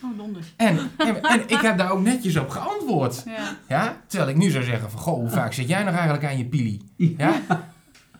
[0.04, 0.54] Oh, donders.
[0.56, 3.22] En, en, en ik heb daar ook netjes op geantwoord.
[3.26, 3.56] Ja.
[3.68, 3.96] Ja?
[4.06, 6.44] Terwijl ik nu zou zeggen van, goh, hoe vaak zit jij nog eigenlijk aan je
[6.46, 6.82] pili?
[6.96, 7.40] Ja?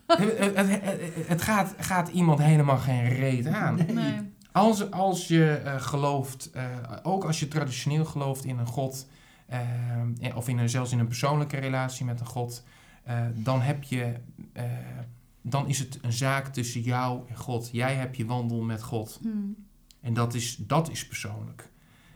[0.07, 3.79] Het, het, het- het gaat, gaat iemand helemaal geen reet aan.
[3.93, 4.15] Nee.
[4.53, 6.65] Als, als je eh, gelooft, eh,
[7.03, 9.07] ook als je traditioneel gelooft in een God,
[9.47, 9.59] eh,
[10.35, 12.65] of in een, zelfs in een persoonlijke relatie met een God,
[13.05, 14.13] eh, dan heb je,
[14.53, 14.63] eh,
[15.43, 17.69] dan is het een zaak tussen jou en God.
[17.73, 19.19] Jij hebt je wandel met God.
[19.23, 19.57] Hmm.
[20.01, 21.71] En dat is, dat is persoonlijk.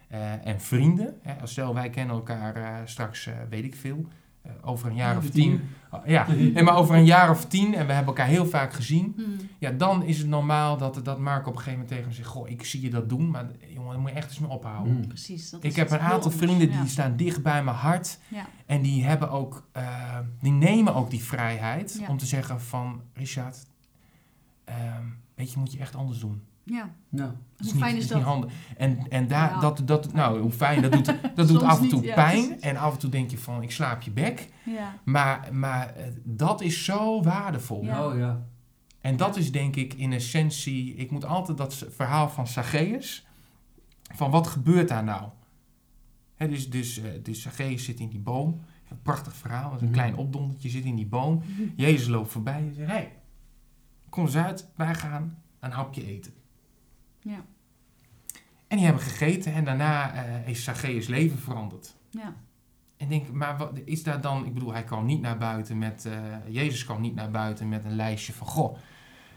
[0.07, 4.07] Eh, en vrienden, hè, als stel wij kennen elkaar eh, straks, eh, weet ik veel,
[4.43, 5.61] eh, over een jaar of tien.
[5.91, 8.73] Oh, ja, nee, maar over een jaar of tien en we hebben elkaar heel vaak
[8.73, 9.13] gezien.
[9.17, 9.37] Hmm.
[9.59, 12.29] Ja, dan is het normaal dat, dat Mark op een gegeven moment tegen me zegt:
[12.29, 14.93] Goh, ik zie je dat doen, maar jongen, daar moet je echt eens mee ophouden.
[14.99, 15.07] Mhm.
[15.09, 15.51] Precies.
[15.51, 16.37] Dat Ik is heb een aantal anders.
[16.37, 16.87] vrienden die Ja.
[16.87, 18.19] staan dicht bij mijn hart.
[18.29, 18.47] Ja.
[18.67, 19.69] En die hebben ook,
[20.41, 22.09] die nemen ook die vrijheid Ja.
[22.09, 23.67] om te zeggen van Richard,
[24.65, 25.03] ehm,
[25.35, 26.43] weet je, moet je echt anders doen.
[26.69, 26.95] Ja.
[27.11, 28.23] Het Hoe niet- fijn is niet dat?
[28.23, 28.53] handig.
[28.77, 29.61] En, en daar, Ja.
[29.61, 32.61] dat, dat, nou, hoe fijn, dat doet, dat doet af en toe niet, pijn.
[32.61, 34.49] En af en toe denk je van, ik slaap je bek.
[34.65, 34.95] Ja.
[35.05, 37.85] Maar, maar eh, dat is zo waardevol.
[37.85, 38.07] Ja.
[38.07, 38.47] Oh ja.
[39.01, 43.27] En dat is denk ik in essentie, ik moet altijd dat verhaal van Zacchaeus,
[44.15, 45.29] van wat gebeurt daar nou?
[46.35, 49.93] Hè, dus, dus, eh, dus Zacchaeus zit in die boom, een prachtig verhaal, een Mhm.
[49.93, 51.43] klein opdondertje, zit in die boom.
[51.77, 53.13] Jezus loopt voorbij en zegt, hey,
[54.09, 56.33] kom eens uit, wij gaan een hapje eten.
[57.29, 57.45] Ja.
[58.69, 61.97] En die hebben gegeten en daarna eh, is Zacchaeus leven veranderd.
[62.11, 62.35] Ja.
[62.97, 66.07] En denk, maar wat is daar dan, ik bedoel, hij kwam niet naar buiten met,
[66.07, 66.13] eh,
[66.55, 68.77] Jezus kwam niet naar buiten met een lijstje van, goh,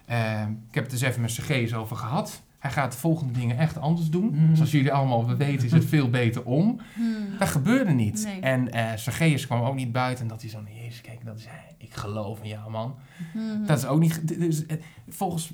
[0.06, 2.44] Eh, ik heb het dus even met Sergeus over gehad.
[2.60, 4.30] Hij gaat de volgende dingen echt anders doen.
[4.36, 4.56] Mhm.
[4.56, 6.80] Zoals jullie allemaal weten is het veel beter om.
[6.96, 7.38] Hmm.
[7.40, 8.24] Dat gebeurde niet.
[8.26, 8.42] Nee.
[8.42, 10.24] En eh Sergeus kwam ook niet buiten.
[10.24, 11.76] En dat hij zo, jezus, kijk, dat is hij.
[11.78, 12.96] Ik geloof in jou, man.
[13.34, 13.66] Hmm.
[13.66, 14.38] Dat is ook niet...
[14.38, 15.52] is- eh, volgens...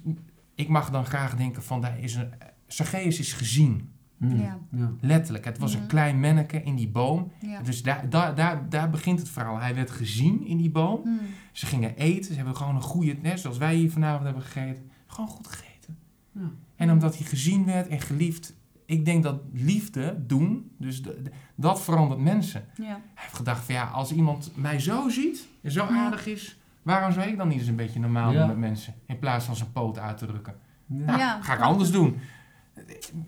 [0.56, 2.30] Ik mag dan graag denken van, daar is een...
[2.68, 3.94] Sergeus is gezien.
[4.18, 4.40] Mm.
[4.40, 4.60] Ja.
[4.72, 4.92] Ja.
[5.02, 5.46] Letterlijk.
[5.46, 7.32] Het was een klein manneke in die boom.
[7.42, 7.62] Ja.
[7.62, 9.58] Dus daar, daar, daar, daar begint het verhaal.
[9.60, 11.02] Hij werd gezien in die boom.
[11.04, 11.20] Hmm.
[11.52, 12.26] Ze gingen eten.
[12.26, 13.18] Ze hebben gewoon een goede...
[13.22, 14.90] Net zoals wij hier vanavond hebben gegeten.
[15.08, 15.98] Gewoon goed gegeten.
[16.32, 16.52] Ja.
[16.76, 18.54] En omdat hij gezien werd en geliefd...
[18.86, 22.64] Ik denk dat liefde doen, dus de- de- dat verandert mensen.
[22.76, 22.84] Ja.
[22.86, 26.04] Hij heeft gedacht van ja, als iemand mij zo ziet en zo Ja.
[26.06, 26.60] aardig is...
[26.86, 28.38] Waarom zou ik dan niet eens een beetje normaal Ja.
[28.40, 28.94] doen met mensen?
[29.06, 30.56] In plaats van zijn poot uit te rukken.
[30.86, 30.96] Ja.
[31.06, 31.42] Nou, Ja.
[31.42, 32.20] ga ik anders doen.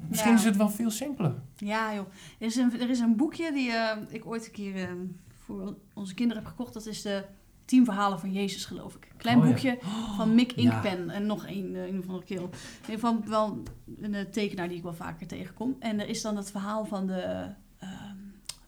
[0.08, 0.38] Misschien Ja.
[0.38, 1.34] is het wel veel simpeler.
[1.56, 2.06] Ja, joh.
[2.40, 4.90] Er is een, er is een boekje die eh, ik ooit een keer eh,
[5.46, 6.74] voor onze kinderen heb gekocht.
[6.74, 7.26] Dat is de
[7.66, 9.12] Tien Verhalen van Jezus, geloof ik.
[9.18, 9.50] Klein Oh, ja.
[9.50, 9.80] boekje
[10.16, 10.72] van Mick Ja.
[10.72, 11.10] Inkpen.
[11.10, 12.50] En nog een, eh, een of andere kerel.
[12.54, 13.64] In ieder geval wel
[14.02, 15.76] een tekenaar die ik wel vaker tegenkom.
[15.80, 17.22] En er is dan het verhaal van de,
[17.80, 18.16] ehm,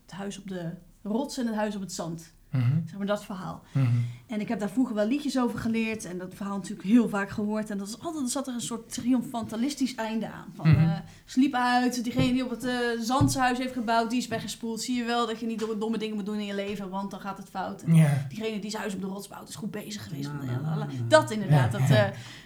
[0.02, 0.72] het huis op de
[1.04, 2.34] rots en het huis op het zand.
[2.52, 3.64] Mhm, Zeg maar dat verhaal.
[3.72, 3.88] mhm.
[4.28, 7.30] En ik heb daar vroeger wel liedjes over geleerd en dat verhaal natuurlijk heel vaak
[7.30, 7.70] gehoord.
[7.70, 10.46] En dat is altijd, er zat er een soort triomfantalistisch einde aan.
[10.56, 10.84] Van, Mhm.
[10.90, 14.82] eh, sliep uit, diegene die op het eh Zandshuis heeft gebouwd, die is weggespoeld.
[14.82, 17.12] Zie je wel dat je niet door domme dingen moet doen in je leven, want
[17.12, 17.82] dan gaat het fout.
[17.82, 17.94] En
[18.30, 20.30] diegene die zijn huis op de rots bouwt, is goed bezig geweest.
[20.78, 20.88] Na.
[21.08, 22.04] Dat inderdaad, dat, eh,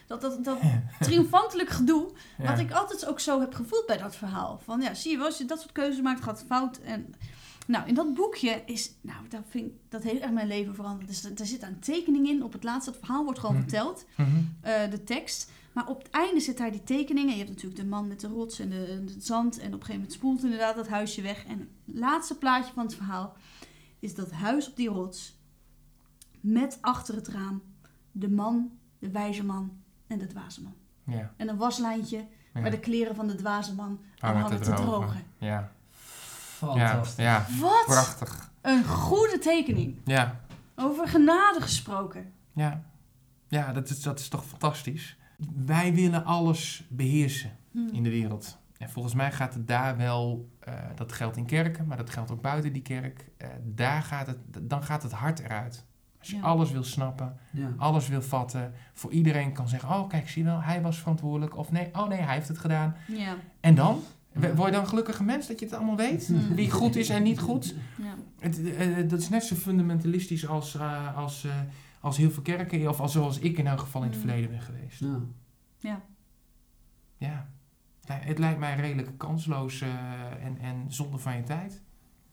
[0.08, 0.58] dat, dat, dat
[1.00, 2.12] triomfantelijk gedoe.
[2.38, 4.60] Wat ik altijd ook zo heb gevoeld bij dat verhaal.
[4.64, 6.78] Van ja, zie je wel, als je dat soort keuzes maakt, gaat het fout.
[6.78, 7.14] En
[7.68, 11.08] nou, in dat boekje is, nou, dat, vind ik, dat heeft echt mijn leven veranderd.
[11.08, 12.44] Dus er, er zit een tekening in.
[12.44, 13.62] Op het laatste, het verhaal wordt gewoon Hm.
[13.62, 14.30] verteld, Mhm.
[14.62, 15.52] eh, de tekst.
[15.74, 17.32] Maar op het einde zit daar die tekeningen.
[17.32, 19.58] Je hebt natuurlijk de man met de rots en de, het zand.
[19.60, 21.46] En op een gegeven moment spoelt inderdaad dat huisje weg.
[21.46, 23.34] En het laatste plaatje van het verhaal
[24.00, 25.38] is dat huis op die rots.
[26.42, 27.62] Met achter het raam
[28.12, 29.72] de man, de wijze man
[30.08, 30.74] en de dwaze man.
[31.16, 31.34] Ja.
[31.38, 32.62] En een waslijntje Ja.
[32.62, 35.24] waar de kleren van de dwaze man aan Hangen hangen te drogen.
[35.38, 35.72] Ja.
[36.76, 36.88] Ja.
[36.88, 37.24] Fantastisch.
[37.26, 38.52] ja, Wat prachtig.
[38.62, 39.98] een goede tekening.
[40.06, 40.40] Ja,
[40.76, 42.32] Over genade gesproken.
[42.54, 42.84] ja.
[43.48, 45.18] Ja, dat is, dat is toch fantastisch.
[45.66, 47.80] Wij willen alles beheersen Hm.
[47.92, 48.58] in de wereld.
[48.78, 52.32] En volgens mij gaat het daar wel, eh, dat geldt in kerken, maar dat geldt
[52.32, 53.26] ook buiten die kerk.
[53.38, 55.86] eh, daar gaat het, dan gaat het hart eruit.
[56.20, 56.42] Als je Ja.
[56.42, 57.74] alles wil snappen, Ja.
[57.78, 61.58] alles wil vatten, voor iedereen kan zeggen, oh kijk, zie je wel, hij was verantwoordelijk.
[61.58, 62.96] Of nee, oh nee, hij heeft het gedaan.
[63.08, 63.36] Ja.
[63.60, 64.04] En dan?
[64.34, 66.32] Word je dan een gelukkige mens dat je het allemaal weet?
[66.56, 67.76] Wie goed is en niet goed?
[67.98, 68.16] ja.
[68.40, 71.60] Het, eh, dat is net zo fundamentalistisch als, eh, als, eh,
[72.00, 74.24] als heel veel kerken, of als zoals ik in elk geval in het Mm.
[74.26, 75.00] verleden ben geweest.
[75.00, 75.20] Ja.
[75.78, 76.02] Ja.
[77.18, 77.50] Ja.
[78.06, 81.82] Het lijkt mij redelijk kansloos eh, en, en zonde van je tijd.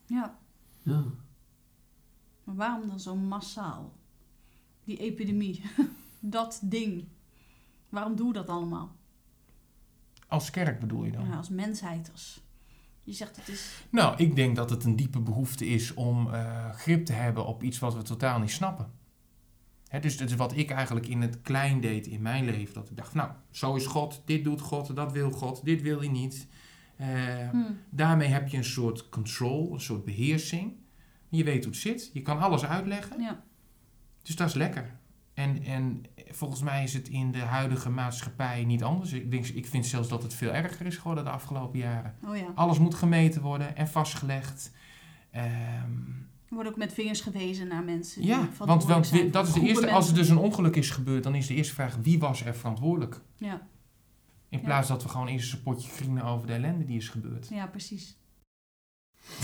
[0.07, 0.39] ja.
[0.83, 1.05] Ja.
[2.45, 3.93] Maar waarom dan zo massaal?
[4.85, 5.63] Die epidemie.
[6.21, 7.05] dat ding.
[7.89, 8.97] Waarom doen we dat allemaal?
[10.31, 11.27] Als kerk bedoel je dan?
[11.27, 12.11] Ja, als mensheid.
[12.13, 12.45] Als...
[13.03, 13.85] Je zegt het is...
[13.91, 17.63] Nou, ik denk dat het een diepe behoefte is om eh, grip te hebben op
[17.63, 18.91] iets wat we totaal niet snappen.
[19.89, 22.75] Hè, dus dat is wat ik eigenlijk in het klein deed in mijn leven.
[22.75, 25.99] Dat ik dacht, nou, zo is God, dit doet God, dat wil God, dit wil
[25.99, 26.47] hij niet.
[26.97, 27.73] Eh, Hm.
[27.91, 30.73] Daarmee heb je een soort control, een soort beheersing.
[31.29, 33.21] Je weet hoe het zit, je kan alles uitleggen.
[33.21, 33.43] Ja.
[34.23, 34.99] Dus dat is lekker.
[35.41, 39.13] En, en volgens mij is het in de huidige maatschappij niet anders.
[39.13, 42.15] Ik, denk, ik vind zelfs dat het veel erger is geworden de afgelopen jaren.
[42.25, 42.47] Oh ja.
[42.55, 44.73] Alles moet gemeten worden en vastgelegd.
[45.31, 45.45] Ehm,
[46.49, 48.21] Er wordt ook met vingers gewezen naar mensen.
[48.21, 51.23] die ja, want, zijn dat is de eerste, als er dus een ongeluk is gebeurd,
[51.23, 53.21] dan is de eerste vraag wie was er verantwoordelijk?
[53.37, 53.61] Ja,
[54.49, 54.65] In Ja.
[54.65, 57.49] plaats dat we gewoon eerst een potje grienen over de ellende die is gebeurd.
[57.49, 58.17] ja, precies.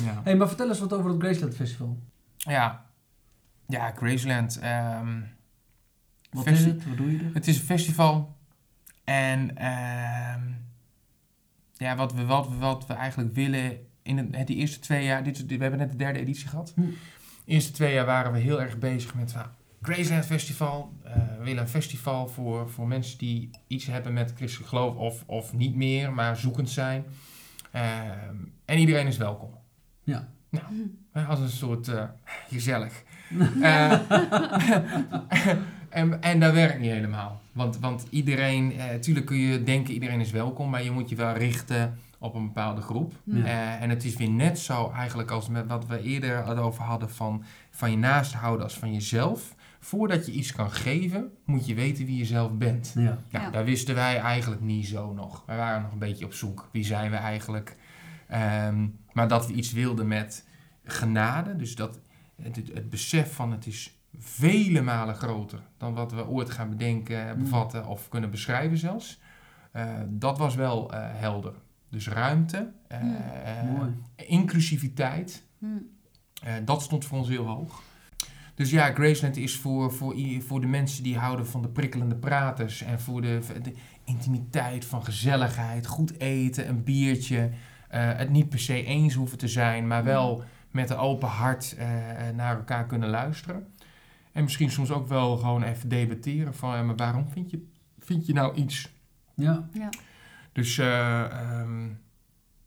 [0.05, 1.99] Ja, hey, maar vertel eens wat over het Graceland Festival.
[2.37, 2.91] ja.
[3.67, 4.59] ja Graceland.
[4.59, 5.23] ehm,
[6.37, 6.89] Wat Festi- is het?
[6.89, 7.31] Wat doe je er?
[7.35, 8.37] Het is een festival.
[9.05, 10.41] En ehm,
[11.77, 15.05] ja, wat we, wat, we, wat we eigenlijk willen in het, het- die eerste twee
[15.05, 16.73] jaar, dit, we hebben net de derde editie gehad.
[16.75, 16.81] Hm.
[16.81, 16.93] De
[17.53, 19.47] eerste twee jaar waren we heel erg bezig met nou,
[19.83, 20.93] Graceland Festival.
[21.03, 25.23] Eh, we willen een festival voor, voor mensen die iets hebben met christelijk geloof of,
[25.27, 27.05] of niet meer, maar zoekend zijn.
[27.71, 29.51] Ehm, en iedereen is welkom.
[30.05, 30.29] Ja.
[31.13, 32.05] Eh, Als een soort eh,
[32.49, 33.03] gezellig.
[35.97, 37.41] Eh, en, en dat werkt niet helemaal.
[37.53, 41.17] Want, want iedereen, eh, tuurlijk kun je denken iedereen is welkom, maar je moet je
[41.17, 43.13] wel richten op een bepaalde groep.
[43.25, 43.45] Ja.
[43.45, 47.11] Eh, en het is weer net zo eigenlijk als met wat we eerder over hadden
[47.11, 49.55] van, van je naast houden als van jezelf.
[49.81, 52.93] Voordat je iets kan geven, moet je weten wie je zelf bent.
[52.95, 53.03] Ja.
[53.03, 53.51] Nou, Ja.
[53.51, 55.43] daar wisten wij eigenlijk niet zo nog.
[55.47, 56.69] Wij waren nog een beetje op zoek.
[56.73, 57.77] Wie zijn we eigenlijk?
[58.29, 60.47] Ehm, maar dat we iets wilden met
[60.85, 61.57] genade.
[61.57, 61.99] Dus dat
[62.43, 67.39] het, het besef van het is vele malen groter dan wat we ooit gaan bedenken,
[67.39, 69.21] bevatten of kunnen beschrijven zelfs.
[69.73, 71.53] Eh, dat was wel eh, helder.
[71.91, 73.17] Dus ruimte, eh, Mm.
[73.45, 73.95] eh, Mooi.
[74.17, 75.67] inclusiviteit, Hm.
[76.43, 77.83] eh, dat stond voor ons heel hoog.
[78.55, 80.15] Dus ja, Graceland is voor, voor,
[80.47, 83.75] voor de mensen die houden van de prikkelende praters en voor de, de
[84.05, 87.51] intimiteit van gezelligheid, goed eten, een biertje.
[87.89, 91.77] het niet per se eens hoeven te zijn, maar wel met een open hart
[92.35, 93.67] naar elkaar kunnen luisteren.
[94.37, 97.69] En misschien soms ook wel gewoon even debatteren van, ja, maar waarom vind je,
[97.99, 98.93] vind je nou iets?
[99.35, 99.69] Ja.
[99.73, 99.89] Ja.
[100.53, 101.89] Dus eh, ehm,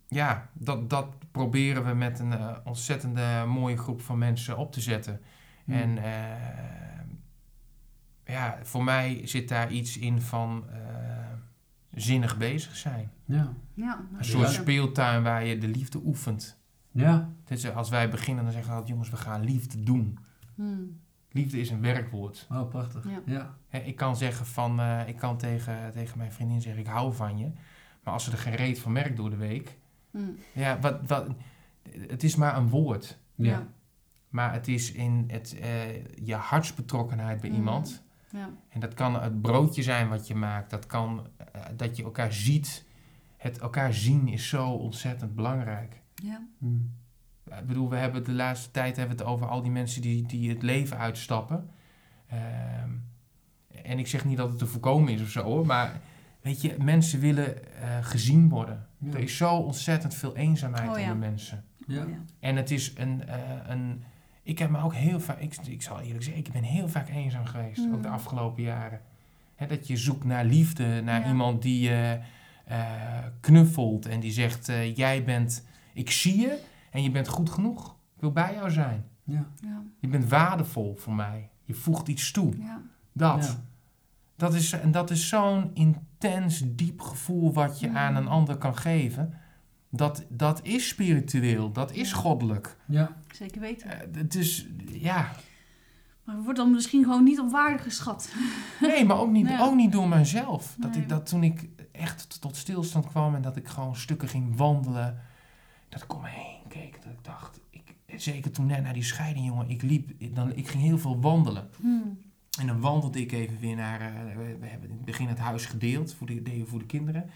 [0.08, 4.82] ja, dat, dat proberen we met een eh, ontzettende mooie groep van mensen op te
[4.82, 5.22] zetten.
[5.66, 5.74] Mm.
[5.74, 7.02] En eh,
[8.26, 10.80] ja, voor mij zit daar iets in van eh,
[11.94, 13.12] zinnig bezig zijn.
[13.26, 13.54] Ja.
[13.74, 14.24] Ja, nou, Een Ja.
[14.24, 16.58] soort speeltuin waar je de liefde oefent.
[16.92, 17.30] Ja.
[17.46, 20.18] Dus als wij beginnen, dan zeggen we altijd, jongens, we gaan liefde doen.
[20.56, 20.84] Hm.
[21.32, 22.48] Liefde is een werkwoord.
[22.52, 23.06] Oh, prachtig.
[23.26, 23.56] Ja.
[23.70, 27.38] Ik kan zeggen van, eh, ik kan tegen, tegen mijn vriendin zeggen, ik hou van
[27.38, 27.52] je.
[28.04, 29.78] Maar als ze er geen reet van merkt door de week,
[30.12, 30.20] Hm.
[30.54, 31.28] ja, wat, wat,
[32.08, 33.20] het is maar een woord.
[33.36, 33.46] Ja.
[33.46, 33.68] Ja.
[34.30, 37.56] Maar het is in het, eh, je hartsbetrokkenheid bij Mm.
[37.56, 38.04] iemand.
[38.32, 38.50] Ja.
[38.70, 40.70] En dat kan het broodje zijn wat je maakt.
[40.70, 42.86] Dat kan eh, dat je elkaar ziet.
[43.38, 46.02] Het elkaar zien is zo ontzettend belangrijk.
[46.16, 46.48] Ja.
[46.58, 46.92] Mm.
[47.60, 50.26] Ik bedoel, we hebben de laatste tijd hebben we het over al die mensen die,
[50.26, 51.70] die het leven uitstappen.
[52.28, 52.90] Ehm,
[53.84, 56.00] en ik zeg niet dat het te voorkomen is of zo hoor, maar
[56.42, 58.88] weet je, mensen willen eh, gezien worden.
[58.98, 59.14] Ja.
[59.14, 61.02] Er is zo ontzettend veel eenzaamheid Oh, ja.
[61.02, 61.64] onder mensen.
[61.88, 61.96] Ja.
[61.96, 62.06] Ja.
[62.40, 64.04] En het is een, eh, een.
[64.44, 65.40] Ik heb me ook heel vaak.
[65.40, 67.78] Ik, ik zal eerlijk zeggen, ik ben heel vaak eenzaam geweest.
[67.86, 67.94] Mm.
[67.94, 69.02] Ook de afgelopen jaren.
[69.56, 71.28] Hè, dat je zoekt naar liefde, naar Ja.
[71.28, 72.20] iemand die je
[72.66, 72.82] eh,
[73.40, 75.66] knuffelt en die zegt: eh, Jij bent.
[75.94, 76.60] Ik zie je
[76.92, 77.88] en je bent goed genoeg.
[78.16, 79.06] Ik wil bij jou zijn.
[79.24, 79.46] Ja.
[79.62, 79.82] Ja.
[80.00, 81.50] Je bent waardevol voor mij.
[81.64, 82.58] Je voegt iets toe.
[82.58, 82.82] Ja.
[83.14, 83.46] Dat.
[83.46, 83.64] Ja.
[84.36, 88.78] Dat is, en dat is zo'n intens, diep gevoel wat je aan een ander kan
[88.78, 89.34] geven.
[89.90, 92.16] Dat, dat is spiritueel, dat is Ja.
[92.16, 92.78] goddelijk.
[93.36, 93.90] Zeker weten.
[94.14, 95.32] Het is, ja,
[96.24, 98.34] Maar het wordt dan misschien gewoon niet op waarde geschat.
[98.82, 99.62] nee, maar ook niet, Ja.
[99.62, 100.76] ook niet door mijzelf.
[100.80, 101.02] Dat, Nee.
[101.02, 104.58] ik, dat toen ik echt tot- tot stilstand kwam en dat ik gewoon stukken ging
[104.58, 105.20] wandelen,
[105.90, 109.04] dat ik om me heen keek, dat ik dacht, ik, zeker toen net na die
[109.04, 111.70] scheiding, jongen, ik liep, ik- dan, ik ging heel veel wandelen.
[111.82, 111.88] Hm.
[112.60, 115.66] En dan wandelde ik even weer naar, eh, we, hebben in het begin het huis
[115.66, 117.30] gedeeld, voor de, deden voor de kinderen.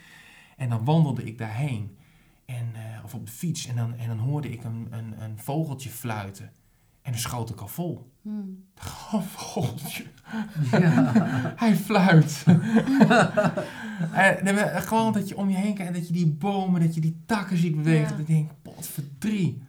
[0.58, 1.98] En dan wandelde ik daarheen,
[2.46, 5.40] en, eh, of op de fiets, en dan, en dan hoorde ik een, een, een
[5.40, 6.52] vogeltje fluiten.
[7.04, 8.12] En dan schoot ik al vol.
[8.22, 8.30] Hm.
[9.12, 9.68] Oh.
[10.72, 11.12] Ja.
[11.64, 12.44] Hij fluit.
[14.14, 16.96] en, maar gewoon dat je om je heen kijkt en dat je die bomen, dat
[16.96, 18.02] je die takken ziet bewegen.
[18.02, 18.10] Ja.
[18.10, 19.62] Dat ik denk, potverdrie.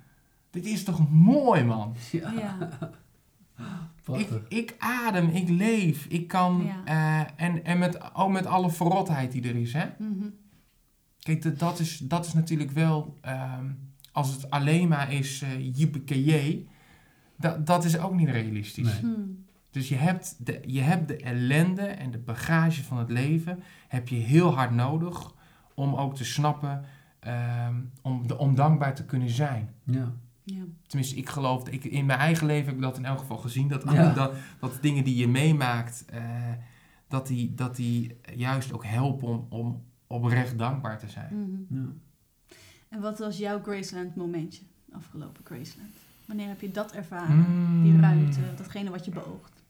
[0.50, 1.94] Dit is toch mooi, man.
[2.12, 2.32] Ja.
[2.32, 2.68] Ja.
[4.12, 6.70] Ik, ik adem, ik leef, ik kan...
[6.84, 6.84] Ja.
[6.84, 9.86] eh, en en met, ook met alle verrotheid die er is, hè.
[9.98, 10.28] Mhm.
[11.18, 13.16] Kijk, dat, dat, is, dat is natuurlijk wel...
[13.20, 13.66] ehm,
[14.12, 16.68] als het alleen maar is eh jippekejee,
[17.36, 19.00] dat, dat is ook niet realistisch.
[19.00, 19.12] Nee.
[19.12, 19.20] Hm.
[19.70, 24.08] Dus je hebt, de, je hebt de ellende en de bagage van het leven heb
[24.08, 25.34] je heel hard nodig
[25.74, 26.84] om ook te snappen,
[27.18, 29.74] ehm, om, de, om dankbaar te kunnen zijn.
[29.84, 30.12] Ja.
[30.42, 30.62] Ja.
[30.86, 33.68] Tenminste, ik geloof, ik, in mijn eigen leven heb ik dat in elk geval gezien,
[33.68, 34.12] dat, Ja.
[34.22, 36.52] dat, dat dingen die je meemaakt, eh,
[37.08, 41.34] dat, die, dat die juist ook helpen om, om oprecht dankbaar te zijn.
[41.34, 41.80] Mhm.
[41.80, 41.92] Ja.
[42.88, 44.62] En wat was jouw Graceland momentje?
[44.92, 45.96] Afgelopen Graceland.
[46.26, 47.44] Wanneer heb je dat ervaren?
[47.82, 48.00] Die Mm.
[48.00, 49.62] ruimte, datgene wat je beoogt.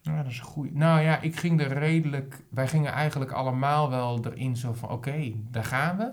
[0.00, 0.72] Ja, dat is een goeie.
[0.76, 2.42] Nou ja, ik ging er redelijk...
[2.50, 4.88] Wij gingen eigenlijk allemaal wel erin zo van...
[4.90, 6.12] Oké, daar gaan we.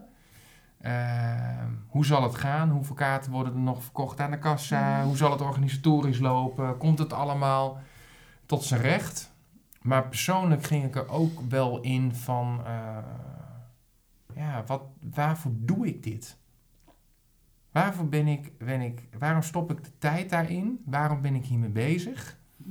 [0.81, 2.69] Ehm, hoe zal het gaan?
[2.69, 4.97] Hoeveel kaarten worden er nog verkocht aan de kassa?
[4.97, 5.05] Mhm.
[5.05, 6.77] Hoe zal het organisatorisch lopen?
[6.77, 7.79] Komt het allemaal
[8.45, 9.33] tot zijn recht?
[9.81, 12.61] Maar persoonlijk ging ik er ook wel in van...
[12.65, 12.97] eh,
[14.35, 14.81] ja, wat,
[15.13, 16.37] waarvoor doe ik dit?
[17.75, 19.01] Waarvoor ben ik, ben ik...
[19.19, 20.81] Waarom stop ik de tijd daarin?
[20.85, 22.37] Waarom ben ik hiermee bezig?
[22.63, 22.69] Hm.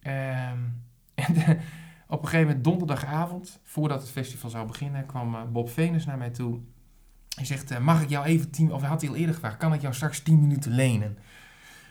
[0.00, 0.58] Ehm,
[1.14, 1.58] en de-
[2.08, 6.18] op een gegeven moment, donderdagavond, voordat het festival zou beginnen, kwam eh, Bob Venus naar
[6.18, 6.60] mij toe.
[7.34, 9.56] Hij zegt, eh, mag ik jou even tien, of hij had hij al eerder gevraagd,
[9.56, 11.18] kan ik jou straks tien minuten lenen?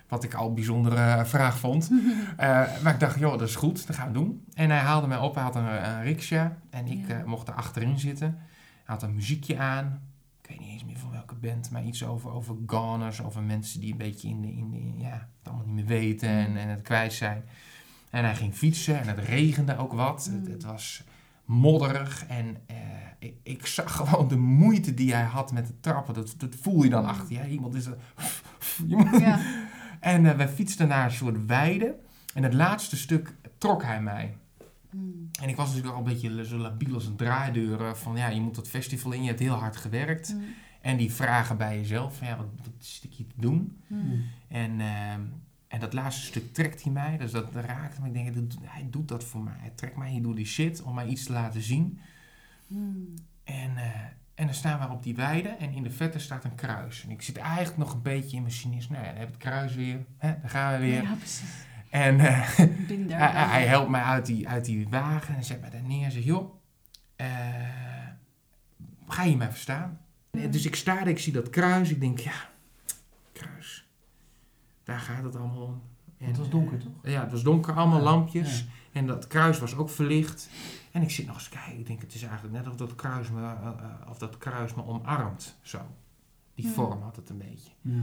[0.07, 1.89] Wat ik al een bijzondere eh, vraag vond.
[2.83, 4.45] Maar ik dacht, joh, dat is goed, dat gaan we doen.
[4.53, 7.23] En hij haalde mij op, hij had een, een riksja en ik Ja.
[7.25, 8.27] mocht er achterin zitten.
[8.83, 10.01] Hij had een muziekje aan.
[10.41, 13.91] Ik weet niet eens meer van band, maar iets over, over goners, over mensen die
[13.91, 16.81] een beetje in de, in de, ja, het allemaal niet meer weten en, en het
[16.81, 17.43] kwijt zijn.
[18.09, 20.27] En hij ging fietsen en het regende ook wat.
[20.31, 20.39] Mm.
[20.39, 21.03] Het, het was
[21.45, 22.75] modderig en eh,
[23.19, 26.13] ik, ik zag gewoon de moeite die hij had met de trappen.
[26.13, 27.09] Dat, dat voel je dan Mm.
[27.09, 27.49] achter je.
[27.49, 27.97] Iemand is er...
[28.87, 29.39] Ja.
[29.99, 31.95] En eh, wij fietsten naar een soort weide.
[32.33, 34.37] En het laatste stuk trok hij mij.
[35.41, 37.81] En ik was natuurlijk al een beetje zo labiel als een draaideur.
[37.81, 40.35] eh, Van ja, je moet dat festival in, je hebt heel hard gewerkt.
[40.85, 43.81] En die vragen bij jezelf, van ja, wat, wat zit ik hier te doen?
[43.87, 44.23] Hmm.
[44.47, 45.21] En, ehm,
[45.67, 48.07] en dat laatste stuk trekt hij mij, dus dat raakt me.
[48.07, 49.53] Ik denk, hij doet, dat voor mij.
[49.57, 51.99] Hij trekt mij hier door die shit om mij iets te laten zien.
[52.67, 53.13] Hmm.
[53.43, 53.85] En, eh,
[54.35, 57.03] en dan staan we op die weide en in de vette staat een kruis.
[57.03, 58.95] En ik zit eigenlijk nog een beetje in mijn cynisme.
[58.95, 60.05] Nou ja, dan heb ik het kruis weer.
[60.17, 61.01] Hè, daar gaan we weer.
[61.01, 61.53] Ja, precies.
[61.89, 62.49] En eh,
[63.51, 66.25] hij, helpt mij uit die, uit die wagen en zet mij daar neer en zegt,
[66.25, 66.55] joh,
[67.15, 67.27] eh,
[69.07, 69.99] ga je mij verstaan?
[70.41, 70.51] Hmm.
[70.51, 72.49] Dus ik sta er, ik zie dat kruis, ik denk, ja,
[73.33, 73.87] kruis,
[74.83, 75.81] daar gaat het allemaal om.
[76.17, 76.91] En, Het was donker, toch?
[77.03, 78.59] eh, ja, het was donker, allemaal Ja, lampjes.
[78.59, 78.65] ja.
[78.91, 80.49] En dat kruis was ook verlicht.
[80.91, 83.29] En ik zit nog eens kijken, ik denk, het is eigenlijk net of dat kruis
[83.29, 85.79] me, eh, eh, of dat kruis me omarmt, zo.
[86.55, 87.71] Die vorm had het een beetje.
[87.81, 88.01] Ja.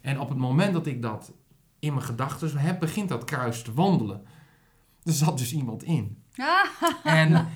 [0.00, 1.32] En op het moment dat ik dat
[1.78, 4.22] in mijn gedachten heb, begint dat kruis te wandelen.
[5.04, 6.22] Er zat dus iemand in.
[6.36, 6.88] Ah,
[7.20, 7.48] En,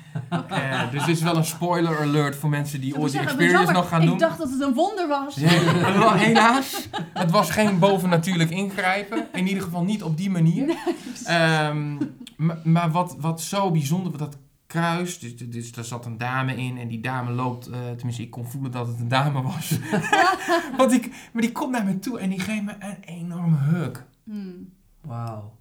[0.48, 3.56] eh, dus dit is wel een spoiler alert voor mensen die ik ooit die experience
[3.56, 4.18] jammer, nog gaan ik doen.
[4.18, 5.34] dacht dat het een wonder was.
[5.40, 9.26] Ja, helaas, het was geen bovennatuurlijk ingrijpen.
[9.32, 10.76] In ieder geval niet op die manier.
[11.24, 11.96] Ehm,
[12.36, 14.36] maar maar wat, wat zo bijzonder, dat
[14.66, 18.30] kruis, dus, dus daar zat een dame in en die dame loopt, eh, tenminste ik
[18.30, 19.78] kon voelen dat het een dame was.
[20.76, 24.04] Want ik, maar die komt naar me toe en die geeft me een enorme hug.
[24.24, 24.72] Hmm.
[25.00, 25.56] Wauw.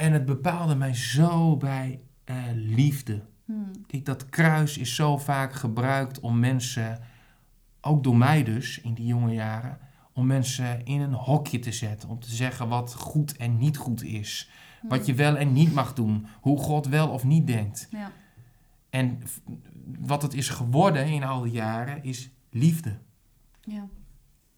[0.00, 3.22] En het bepaalde mij zo bij eh, liefde.
[3.44, 3.70] Hmm.
[3.86, 6.98] Kijk, dat kruis is zo vaak gebruikt om mensen,
[7.80, 9.78] ook door mij dus in die jonge jaren,
[10.12, 12.08] om mensen in een hokje te zetten.
[12.08, 14.50] Om te zeggen wat goed en niet goed is.
[14.82, 16.26] Wat je wel en niet mag doen.
[16.40, 17.88] Hoe God wel of niet denkt.
[17.90, 18.12] Ja.
[18.90, 19.22] En
[19.98, 22.98] wat het is geworden in al die jaren is liefde.
[23.60, 23.88] Ja.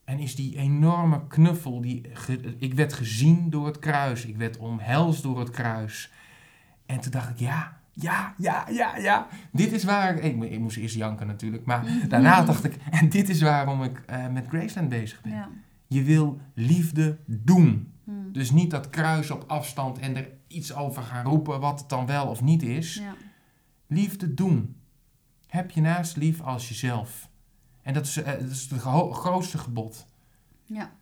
[0.04, 4.24] En is die enorme knuffel, die ge- ik werd gezien door het kruis.
[4.26, 6.12] Ik werd omhelst door het kruis.
[6.86, 9.26] En toen dacht ik, ja, ja, ja, ja, ja.
[9.52, 10.22] Dit is waar ik...
[10.24, 11.64] Ik, mo- ik moest eerst janken natuurlijk.
[11.64, 15.32] Maar daarna dacht ik, en dit is waarom ik eh, met Graceland bezig ben.
[15.32, 15.48] Ja.
[15.86, 17.92] Je wil liefde doen.
[18.04, 18.32] Hmm.
[18.32, 22.06] Dus niet dat kruis op afstand en er iets over gaan roepen wat het dan
[22.06, 22.94] wel of niet is.
[22.94, 23.14] Ja.
[23.86, 24.76] Liefde doen.
[25.46, 27.28] Heb je naast lief als jezelf.
[27.82, 30.06] En dat is, dat is het gro- grootste gebod.
[30.64, 30.92] Ja.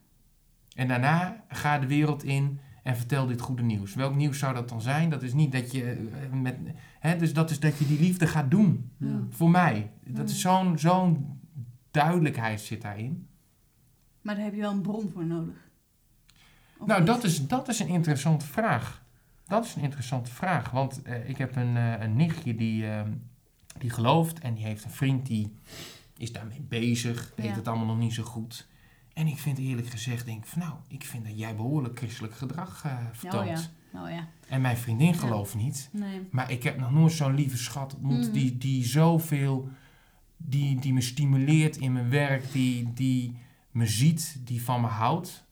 [0.75, 3.95] En daarna ga de wereld in en vertel dit goede nieuws.
[3.95, 5.11] Welk nieuws zou dat dan zijn?
[5.11, 6.57] Dat is niet dat je eh, met.
[6.99, 8.91] Hè, dus dat is dat je die liefde gaat doen.
[8.97, 9.21] Ja.
[9.31, 9.91] Voor mij.
[10.05, 11.41] Dat is zo'n zo'n
[11.91, 13.29] duidelijkheid zit daarin.
[14.23, 15.55] Maar daar heb je wel een bron voor nodig.
[16.79, 19.03] Of Nou, dat is, dat is een interessante vraag.
[19.47, 20.71] Dat is een interessante vraag.
[20.71, 23.03] Want eh, ik heb een, eh, een nichtje die, eh,
[23.79, 25.55] die gelooft en die heeft een vriend die
[26.21, 27.33] is daarmee bezig.
[27.37, 27.53] Weet Ja.
[27.55, 28.69] het allemaal nog niet zo goed.
[29.13, 32.85] En ik vind eerlijk gezegd, denk van nou, ik vind dat jij behoorlijk christelijk gedrag
[32.85, 33.49] eh, vertoont.
[33.49, 33.55] Oh
[33.93, 34.01] ja.
[34.03, 34.29] Oh ja.
[34.49, 35.89] En mijn vriendin gelooft niet.
[35.93, 36.21] Nee.
[36.31, 38.33] Maar ik heb nog nooit zo'n lieve schat ontmoet Mhm.
[38.33, 39.69] die, die zoveel,
[40.37, 43.37] die, die me stimuleert in mijn werk, die, die
[43.71, 45.45] me ziet, die van me houdt.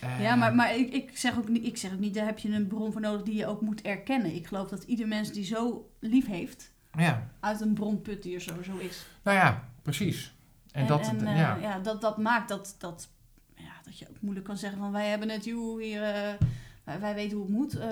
[0.00, 2.38] Eh, Ja, maar, maar ik, ik, zeg ook niet, ik zeg ook niet, daar heb
[2.38, 4.34] je een bron voor nodig die je ook moet erkennen.
[4.34, 8.34] Ik geloof dat ieder mens die zo lief heeft, Ja, uit een bron put die
[8.34, 9.06] er sowieso is.
[9.22, 10.34] nou ja, precies.
[10.72, 11.56] En, dat, en, eh, ja.
[11.56, 13.08] ja, dat, dat maakt dat, dat,
[13.56, 16.32] ja, dat je ook moeilijk kan zeggen van wij hebben het, joh, hier, eh,
[17.00, 17.78] wij, weten hoe het moet.
[17.78, 17.88] eh,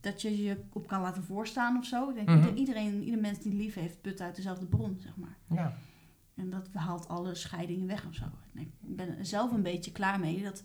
[0.00, 2.08] dat je je op kan laten voorstaan of zo.
[2.08, 2.38] Ik denk, Mhm.
[2.38, 5.36] ieder- iedereen, ieder mens die lief heeft, put uit dezelfde bron, zeg maar.
[5.46, 5.76] ja.
[6.34, 8.24] En dat haalt alle scheidingen weg of zo.
[8.54, 10.62] En ik ben er zelf een beetje klaar mee dat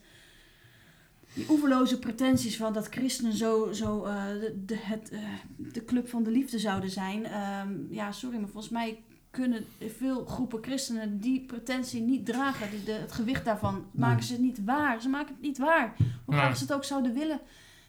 [1.34, 4.04] die oeverloze pretenties van dat christenen zo, zo
[4.40, 5.12] de, de, het,
[5.58, 7.26] de club van de liefde zouden zijn.
[7.26, 9.04] Ehm, ja, sorry, maar volgens mij
[9.36, 12.86] kunnen veel groepen christenen die pretentie niet dragen.
[12.86, 15.02] De, het gewicht daarvan maken ze niet waar.
[15.02, 15.96] Ze maken het niet waar.
[16.26, 17.40] Hoe graag ze het ook zouden willen.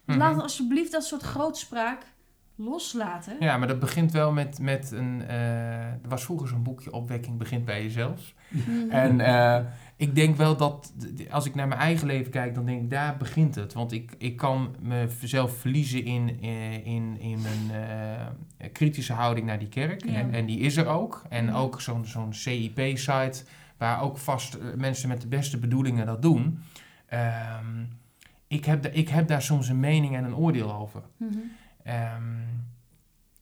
[0.05, 0.17] Mhm.
[0.17, 2.05] Laat alsjeblieft dat soort grootspraak
[2.57, 3.35] loslaten.
[3.39, 5.21] Ja, maar dat begint wel met, met een...
[5.27, 8.33] eh, er was vroeger zo'n boekje, Opwekking begint bij jezelf.
[8.47, 8.89] Mhm.
[8.89, 9.65] En eh,
[9.95, 10.93] ik denk wel dat,
[11.29, 13.73] als ik naar mijn eigen leven kijk, dan denk ik, daar begint het.
[13.73, 14.75] Want ik, ik kan
[15.21, 20.05] mezelf verliezen in, eh, in, in mijn kritische houding naar die kerk.
[20.05, 20.13] Ja.
[20.13, 21.21] En, en die is er ook.
[21.29, 21.55] En Mhm.
[21.55, 23.43] ook zo'n zo'n CIP-site,
[23.77, 26.59] waar ook vast mensen met de beste bedoelingen dat doen.
[27.07, 27.83] Ehm,
[28.47, 31.01] ik, heb da- ik heb daar soms een mening en een oordeel over.
[31.17, 31.33] Mhm.
[31.87, 32.23] Ehm,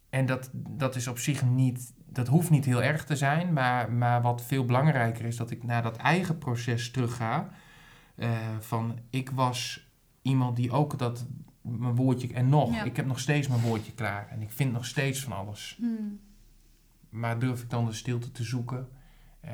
[0.10, 3.92] en dat, dat is op zich niet, dat hoeft niet heel erg te zijn, maar,
[3.92, 7.50] maar wat veel belangrijker is, dat ik naar dat eigen proces terugga.
[8.16, 8.30] eh
[8.60, 9.90] van ik was
[10.22, 11.26] iemand die ook dat,
[11.62, 12.84] mijn woordje, en nog, Ja.
[12.84, 15.78] ik heb nog steeds mijn woordje klaar en ik vind nog steeds van alles.
[15.82, 15.92] Mhm.
[17.10, 18.88] Maar durf ik dan de stilte te zoeken
[19.40, 19.52] eh,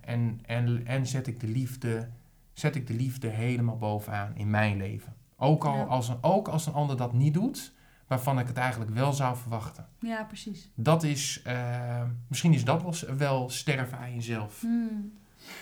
[0.00, 2.08] en, en, en zet ik de liefde
[2.52, 5.14] zet ik de liefde helemaal bovenaan in mijn leven.
[5.36, 5.82] Ook, al Ja.
[5.84, 7.72] als een, ook als een ander dat niet doet,
[8.10, 9.86] waarvan ik het eigenlijk wel zou verwachten.
[10.00, 10.70] Ja, precies.
[10.74, 14.60] Dat is, eh, misschien is dat wel, wel sterven aan jezelf.
[14.60, 15.12] Hmm.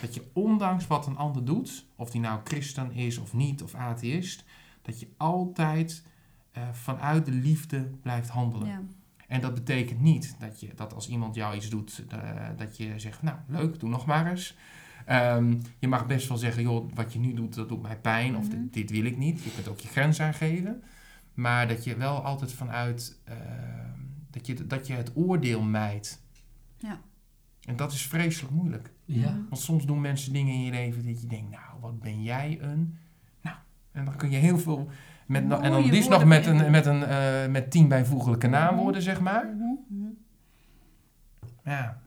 [0.01, 3.74] Dat je ondanks wat een ander doet, of die nou christen is of niet, of
[3.74, 4.44] atheïst,
[4.82, 6.03] dat je altijd
[6.53, 8.68] eh, vanuit de liefde blijft handelen.
[8.68, 8.80] Ja.
[9.26, 12.18] En dat betekent niet dat, je, dat als iemand jou iets doet, eh,
[12.57, 14.57] dat je zegt, nou leuk, doe nog maar eens.
[15.07, 18.36] Ehm, je mag best wel zeggen, joh, wat je nu doet, dat doet mij pijn,
[18.36, 18.51] of Mhm.
[18.51, 19.42] dit, dit wil ik niet.
[19.42, 20.82] Je kunt ook je grens aangeven.
[21.39, 26.22] Maar dat je wel altijd vanuit, ehm, dat, je, dat je het oordeel mijdt.
[26.76, 27.01] Ja.
[27.64, 28.93] En dat is vreselijk moeilijk.
[29.05, 29.39] Ja.
[29.49, 32.59] Want soms doen mensen dingen in je leven dat je denkt, nou, wat ben jij
[32.61, 32.99] een...
[33.43, 33.57] Nou,
[33.93, 34.89] en dan kun je heel veel...
[35.26, 39.20] Met, en dan liefst nog met, een, met, een, eh, met tien bijvoeglijke naamwoorden, zeg
[39.20, 39.47] maar.
[39.47, 40.09] Mhm.
[41.64, 42.01] Ja,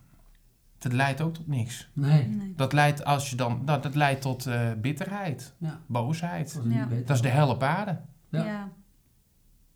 [0.78, 1.90] dat leidt ook tot niks.
[1.94, 2.28] Nee.
[2.28, 2.54] Nee.
[2.56, 5.80] Dat leidt, als je dan, nou, dat leidt tot eh, bitterheid, Ja.
[5.86, 6.54] boosheid.
[6.54, 7.06] Dat is.
[7.06, 8.00] Dat is de hel op aarde.
[8.30, 8.44] Ja.
[8.46, 8.70] Ja.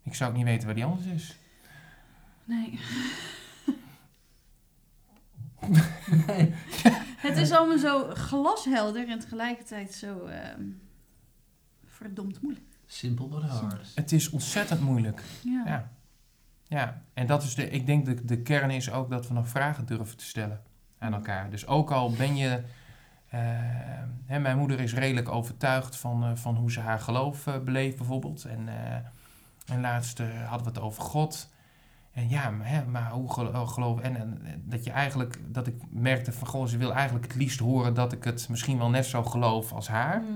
[0.06, 1.36] Ik zou ook niet weten waar die anders is.
[2.44, 2.80] Nee.
[6.26, 6.54] Nee.
[7.16, 10.62] Het is allemaal zo glashelder en tegelijkertijd zo ehm,
[11.86, 12.66] verdomd moeilijk.
[12.86, 13.92] Simple but hard.
[13.94, 15.22] Het is ontzettend moeilijk.
[15.42, 15.62] Ja.
[15.66, 15.90] Ja.
[16.68, 19.48] Ja, en dat is de, ik denk de, de kern is ook dat we nog
[19.48, 20.62] vragen durven te stellen
[20.98, 21.50] aan elkaar.
[21.50, 22.62] Dus ook al ben je,
[23.28, 23.40] eh,
[24.24, 27.96] hè, mijn moeder is redelijk overtuigd van, eh, van hoe ze haar geloof eh, beleeft
[27.96, 28.44] bijvoorbeeld.
[28.44, 28.96] En, eh,
[29.66, 31.54] en laatst eh, hadden we het over God.
[32.12, 35.74] En ja, maar, hè, maar hoe oh, geloof en, en dat je eigenlijk, dat ik
[35.90, 39.06] merkte van, goh, ze wil eigenlijk het liefst horen dat ik het misschien wel net
[39.06, 40.30] zo geloof als haar Mhm.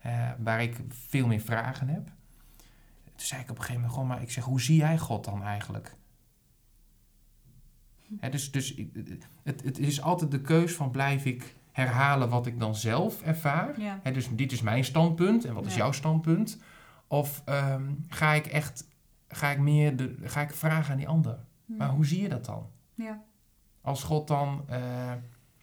[0.00, 2.04] eh, waar ik veel meer vragen heb.
[3.04, 5.24] Toen zei ik op een gegeven moment gewoon, maar ik zeg, hoe zie jij God
[5.24, 5.94] dan eigenlijk?
[8.20, 12.46] Hè, dus dus ik- het, het is altijd de keus van blijf ik herhalen wat
[12.46, 13.80] ik dan zelf ervaar.
[13.80, 14.00] Ja.
[14.02, 16.58] Hè, dus dit is mijn standpunt en wat is jouw standpunt?
[17.12, 18.88] Of ehm, ga ik echt,
[19.28, 21.38] ga ik meer, de, ga ik vragen aan die ander?
[21.64, 22.70] Maar hoe zie je dat dan?
[22.94, 23.22] Ja.
[23.80, 24.78] Als God dan, eh,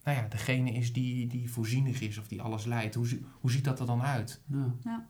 [0.04, 3.64] nou ja, degene is die, die voorzienig is of die alles leidt, hoe, hoe ziet
[3.64, 4.42] dat er dan uit
[4.84, 5.06] Ja.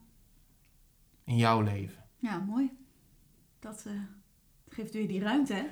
[1.23, 2.03] in jouw leven?
[2.17, 2.71] ja, mooi.
[3.59, 3.93] Dat eh,
[4.69, 5.63] geeft weer die ruimte, hè?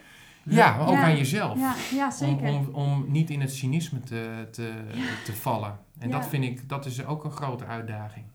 [0.43, 1.03] Ja, maar ook Ja.
[1.03, 1.59] aan jezelf.
[1.59, 2.47] Ja, ja Om, zeker.
[2.53, 4.83] om, om niet in het cynisme te, te,
[5.25, 5.79] te vallen.
[5.99, 6.19] En Ja.
[6.19, 8.25] dat vind ik, dat is ook een grote uitdaging.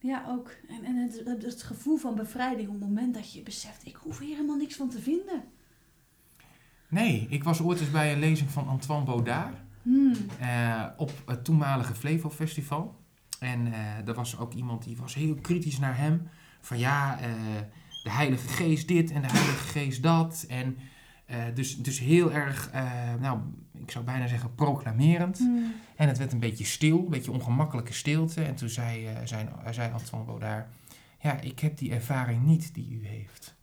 [0.00, 0.50] Ja, ook.
[0.68, 4.18] En, en het, het, gevoel van bevrijding op het moment dat je beseft, ik hoef
[4.18, 5.44] hier helemaal niks van te vinden.
[6.88, 10.14] Nee, ik was ooit eens bij een lezing van Antoine Baudard Hmm.
[10.38, 12.96] eh, op het toenmalige Flevo Festival.
[13.38, 16.28] En eh er was ook iemand die was heel kritisch naar hem.
[16.60, 17.30] Van ja, eh,
[18.02, 20.44] de Heilige Geest dit en de Heilige Geest dat.
[20.48, 20.76] En
[21.54, 22.70] dus, dus heel erg,
[23.20, 23.40] nou,
[23.80, 25.38] ik zou bijna zeggen proclamerend.
[25.38, 25.72] Hmm.
[25.96, 28.42] En het werd een beetje stil, een beetje ongemakkelijke stilte.
[28.44, 30.66] En toen zei, eh zei, zei Antoine Baudard...
[31.20, 33.56] Ja, ik heb die ervaring niet die u heeft.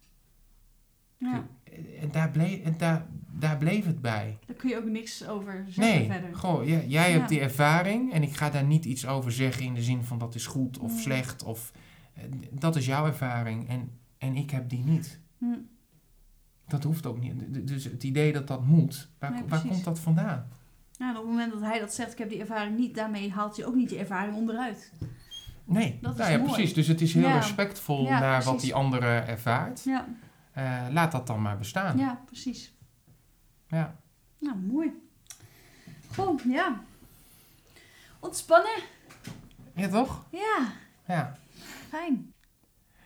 [1.17, 1.47] Ja,
[2.01, 4.37] En daar bleef, en daar, daar bleef het bij.
[4.45, 6.35] daar kun je ook niks over zeggen Nee, verder.
[6.35, 7.17] goh, jij, jij Ja.
[7.17, 10.17] hebt die ervaring en ik ga daar niet iets over zeggen in de zin van
[10.17, 11.01] dat is goed of Nee.
[11.01, 11.43] slecht.
[11.43, 11.71] Of,
[12.13, 15.19] eh, dat is jouw ervaring en, en ik heb die niet.
[15.37, 15.67] Hmm.
[16.67, 17.67] Dat hoeft ook niet.
[17.67, 20.47] Dus het idee dat dat moet, waar, Nee, waar komt dat vandaan?
[20.97, 23.55] En op het moment dat hij dat zegt, ik heb die ervaring niet, daarmee haalt
[23.57, 24.91] hij ook niet die ervaring onderuit.
[25.65, 26.51] Nee, Dat is nou ja, mooi.
[26.51, 26.73] precies.
[26.73, 27.35] Dus het is heel Ja.
[27.35, 29.83] respectvol Ja, naar wat die andere ervaart.
[29.83, 30.05] Ja,
[30.51, 31.97] Eh, laat dat dan maar bestaan.
[31.97, 32.73] ja precies.
[33.67, 33.95] Ja.
[34.39, 34.91] Nou, mooi.
[36.15, 36.81] Goed, ja.
[38.19, 38.81] Ontspannen.
[39.75, 40.25] Ja, toch?
[40.31, 40.67] Ja,
[41.07, 41.37] Ja.
[41.89, 42.33] fijn.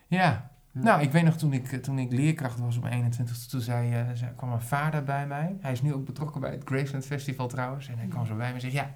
[0.07, 0.48] Ja.
[0.81, 4.01] Nou, ik weet nog toen ik, toen ik leerkracht was op 21, toen zei, eh,
[4.13, 5.55] zei- kwam een vader bij mij.
[5.61, 7.87] Hij is nu ook betrokken bij het Graceland Festival trouwens.
[7.87, 8.91] En hij kwam zo bij me en zei, ja,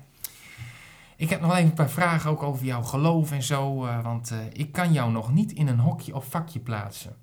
[1.15, 3.85] ik heb nog even een paar vragen ook over jouw geloof en zo.
[3.85, 7.15] eh, want eh, ik kan jou nog niet in een hokje of vakje plaatsen.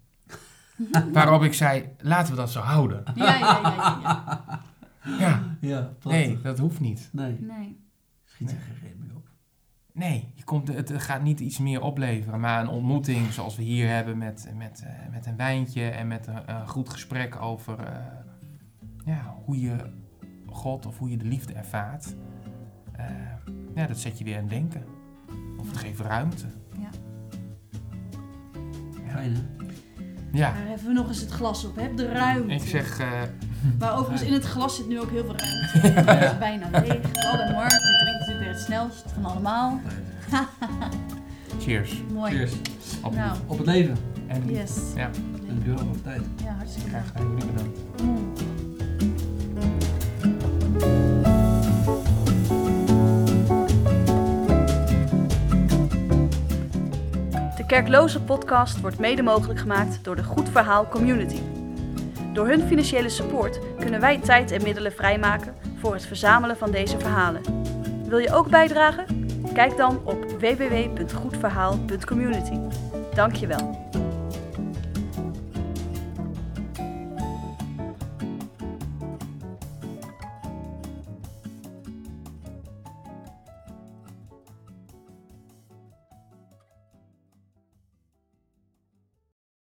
[1.13, 3.03] Waarop ik zei, laten we dat zo houden.
[3.15, 4.61] Ja, ja, ja, ja.
[5.19, 5.57] ja.
[5.61, 7.09] Ja, nee, dat hoeft niet.
[7.13, 7.81] Nee, Nee.
[8.25, 9.10] schiet er geen.
[10.01, 13.88] Nee, je komt, het gaat niet iets meer opleveren, maar een ontmoeting zoals we hier
[13.88, 17.96] hebben met, met, eh, met een wijntje en met een, een goed gesprek over eh,
[19.05, 19.76] ja, hoe je
[20.46, 22.14] God of hoe je de liefde ervaart.
[22.92, 23.07] Eh,
[23.74, 24.84] ja, dat zet je weer aan het denken.
[25.59, 26.46] Of het geeft ruimte.
[26.78, 26.88] Ja.
[29.05, 29.11] Ja.
[29.11, 29.40] Fijn, hè?
[30.32, 31.94] Ja, Daar hebben we nog eens het glas op, hè?
[31.94, 32.55] De ruimte.
[32.55, 33.22] ik zeg, eh,
[33.78, 35.88] Maar overigens, in het glas zit nu ook heel veel ruimte.
[36.11, 37.05] Het is bijna leeg.
[37.05, 37.70] Oh, en Mark,
[38.51, 39.80] het snelst van allemaal.
[41.61, 42.03] cheers.
[42.14, 42.32] Mooi.
[42.32, 42.53] Cheers.
[43.03, 43.96] Op, Nou, Op het leven.
[44.26, 44.76] En yes.
[44.96, 45.11] Ja.
[45.46, 46.22] Dankjewel voor de tijd.
[46.44, 47.22] Ja, hartstikke graag graag.
[47.22, 48.03] gedaan, jullie bedankt.
[48.03, 48.32] Mm.
[57.70, 61.40] Kerkloze Podcast wordt mede mogelijk gemaakt door de Goed Verhaal Community.
[62.32, 66.98] Door hun financiële support kunnen wij tijd en middelen vrijmaken voor het verzamelen van deze
[66.98, 67.42] verhalen.
[68.11, 69.07] Wil je ook bijdragen?
[69.55, 72.59] Kijk dan op www.goedverhaal.community.
[73.15, 73.89] Dankjewel.